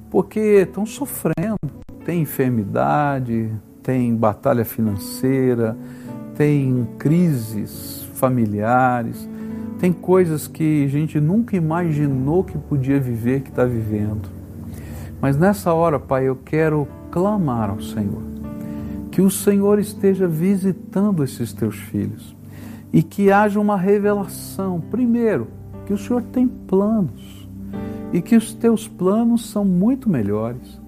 porque 0.10 0.66
estão 0.68 0.86
sofrendo, 0.86 1.56
tem 2.04 2.24
enfermidade, 2.24 3.50
tem 3.82 4.14
batalha 4.14 4.66
financeira, 4.66 5.78
tem 6.36 6.86
crises 7.00 8.04
familiares, 8.14 9.26
tem 9.82 9.92
coisas 9.92 10.48
que 10.48 10.86
a 10.86 10.88
gente 10.88 11.20
nunca 11.20 11.58
imaginou 11.58 12.44
que 12.44 12.56
podia 12.56 13.00
viver, 13.00 13.42
que 13.42 13.50
está 13.50 13.66
vivendo. 13.66 14.30
Mas 15.20 15.36
nessa 15.36 15.74
hora, 15.74 16.00
Pai, 16.00 16.28
eu 16.28 16.36
quero 16.36 16.88
clamar 17.10 17.72
ao 17.72 17.82
Senhor. 17.82 18.22
Que 19.10 19.24
o 19.24 19.32
Senhor 19.32 19.80
esteja 19.80 20.28
visitando 20.28 21.24
esses 21.24 21.52
teus 21.52 21.78
filhos. 21.78 22.36
E 22.94 23.02
que 23.02 23.32
haja 23.32 23.60
uma 23.60 23.76
revelação. 23.76 24.80
Primeiro, 24.80 25.48
que 25.88 25.94
o 25.94 25.98
Senhor 25.98 26.22
tem 26.22 26.48
planos. 26.48 27.50
E 28.14 28.22
que 28.22 28.36
os 28.36 28.54
teus 28.54 28.88
planos 28.88 29.50
são 29.50 29.66
muito 29.66 30.08
melhores. 30.08 30.80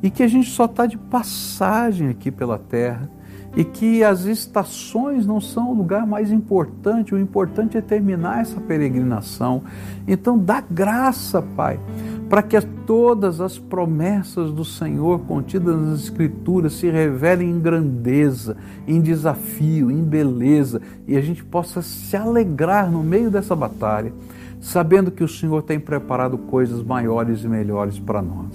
E 0.00 0.08
que 0.08 0.22
a 0.22 0.28
gente 0.28 0.50
só 0.50 0.66
está 0.66 0.86
de 0.86 0.96
passagem 0.96 2.10
aqui 2.10 2.30
pela 2.30 2.60
terra 2.60 3.10
e 3.56 3.64
que 3.64 4.04
as 4.04 4.26
estações 4.26 5.26
não 5.26 5.40
são 5.40 5.70
o 5.70 5.74
lugar 5.74 6.06
mais 6.06 6.30
importante, 6.30 7.14
o 7.14 7.18
importante 7.18 7.78
é 7.78 7.80
terminar 7.80 8.42
essa 8.42 8.60
peregrinação. 8.60 9.62
Então, 10.06 10.38
dá 10.38 10.60
graça, 10.60 11.40
Pai, 11.40 11.80
para 12.28 12.42
que 12.42 12.60
todas 12.60 13.40
as 13.40 13.58
promessas 13.58 14.52
do 14.52 14.62
Senhor 14.62 15.20
contidas 15.20 15.74
nas 15.74 16.02
Escrituras 16.02 16.74
se 16.74 16.90
revelem 16.90 17.50
em 17.50 17.58
grandeza, 17.58 18.58
em 18.86 19.00
desafio, 19.00 19.90
em 19.90 20.02
beleza, 20.02 20.82
e 21.08 21.16
a 21.16 21.20
gente 21.22 21.42
possa 21.42 21.80
se 21.80 22.14
alegrar 22.14 22.90
no 22.90 23.02
meio 23.02 23.30
dessa 23.30 23.56
batalha, 23.56 24.12
sabendo 24.60 25.10
que 25.10 25.24
o 25.24 25.28
Senhor 25.28 25.62
tem 25.62 25.80
preparado 25.80 26.36
coisas 26.36 26.82
maiores 26.82 27.42
e 27.42 27.48
melhores 27.48 27.98
para 27.98 28.20
nós. 28.20 28.52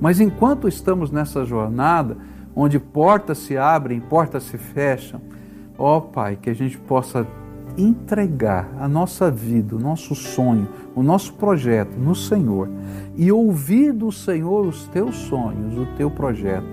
Mas 0.00 0.18
enquanto 0.18 0.66
estamos 0.66 1.10
nessa 1.10 1.44
jornada, 1.44 2.16
onde 2.54 2.78
portas 2.78 3.38
se 3.38 3.56
abrem, 3.56 4.00
portas 4.00 4.44
se 4.44 4.58
fecham, 4.58 5.20
ó 5.78 6.00
Pai, 6.00 6.38
que 6.40 6.50
a 6.50 6.54
gente 6.54 6.78
possa 6.78 7.26
entregar 7.76 8.68
a 8.78 8.86
nossa 8.86 9.30
vida, 9.30 9.74
o 9.74 9.80
nosso 9.80 10.14
sonho, 10.14 10.68
o 10.94 11.02
nosso 11.02 11.34
projeto 11.34 11.96
no 11.98 12.14
Senhor 12.14 12.68
e 13.16 13.32
ouvir 13.32 13.92
do 13.92 14.12
Senhor 14.12 14.66
os 14.66 14.86
teus 14.88 15.16
sonhos, 15.16 15.76
o 15.76 15.86
teu 15.96 16.10
projeto 16.10 16.66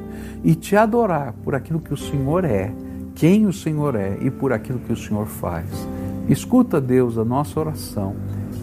e 0.43 0.53
te 0.53 0.75
adorar 0.75 1.33
por 1.43 1.55
aquilo 1.55 1.79
que 1.79 1.93
o 1.93 1.97
Senhor 1.97 2.45
é, 2.45 2.71
quem 3.15 3.45
o 3.45 3.53
Senhor 3.53 3.95
é 3.95 4.17
e 4.21 4.29
por 4.29 4.53
aquilo 4.53 4.79
que 4.79 4.93
o 4.93 4.97
Senhor 4.97 5.25
faz. 5.25 5.67
Escuta, 6.29 6.79
Deus, 6.79 7.17
a 7.17 7.25
nossa 7.25 7.59
oração 7.59 8.15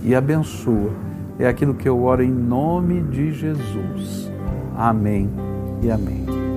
e 0.02 0.14
abençoa. 0.14 0.92
É 1.38 1.46
aquilo 1.46 1.74
que 1.74 1.88
eu 1.88 2.02
oro 2.02 2.22
em 2.22 2.30
nome 2.30 3.02
de 3.02 3.32
Jesus. 3.32 4.30
Amém 4.76 5.28
e 5.82 5.90
amém. 5.90 6.47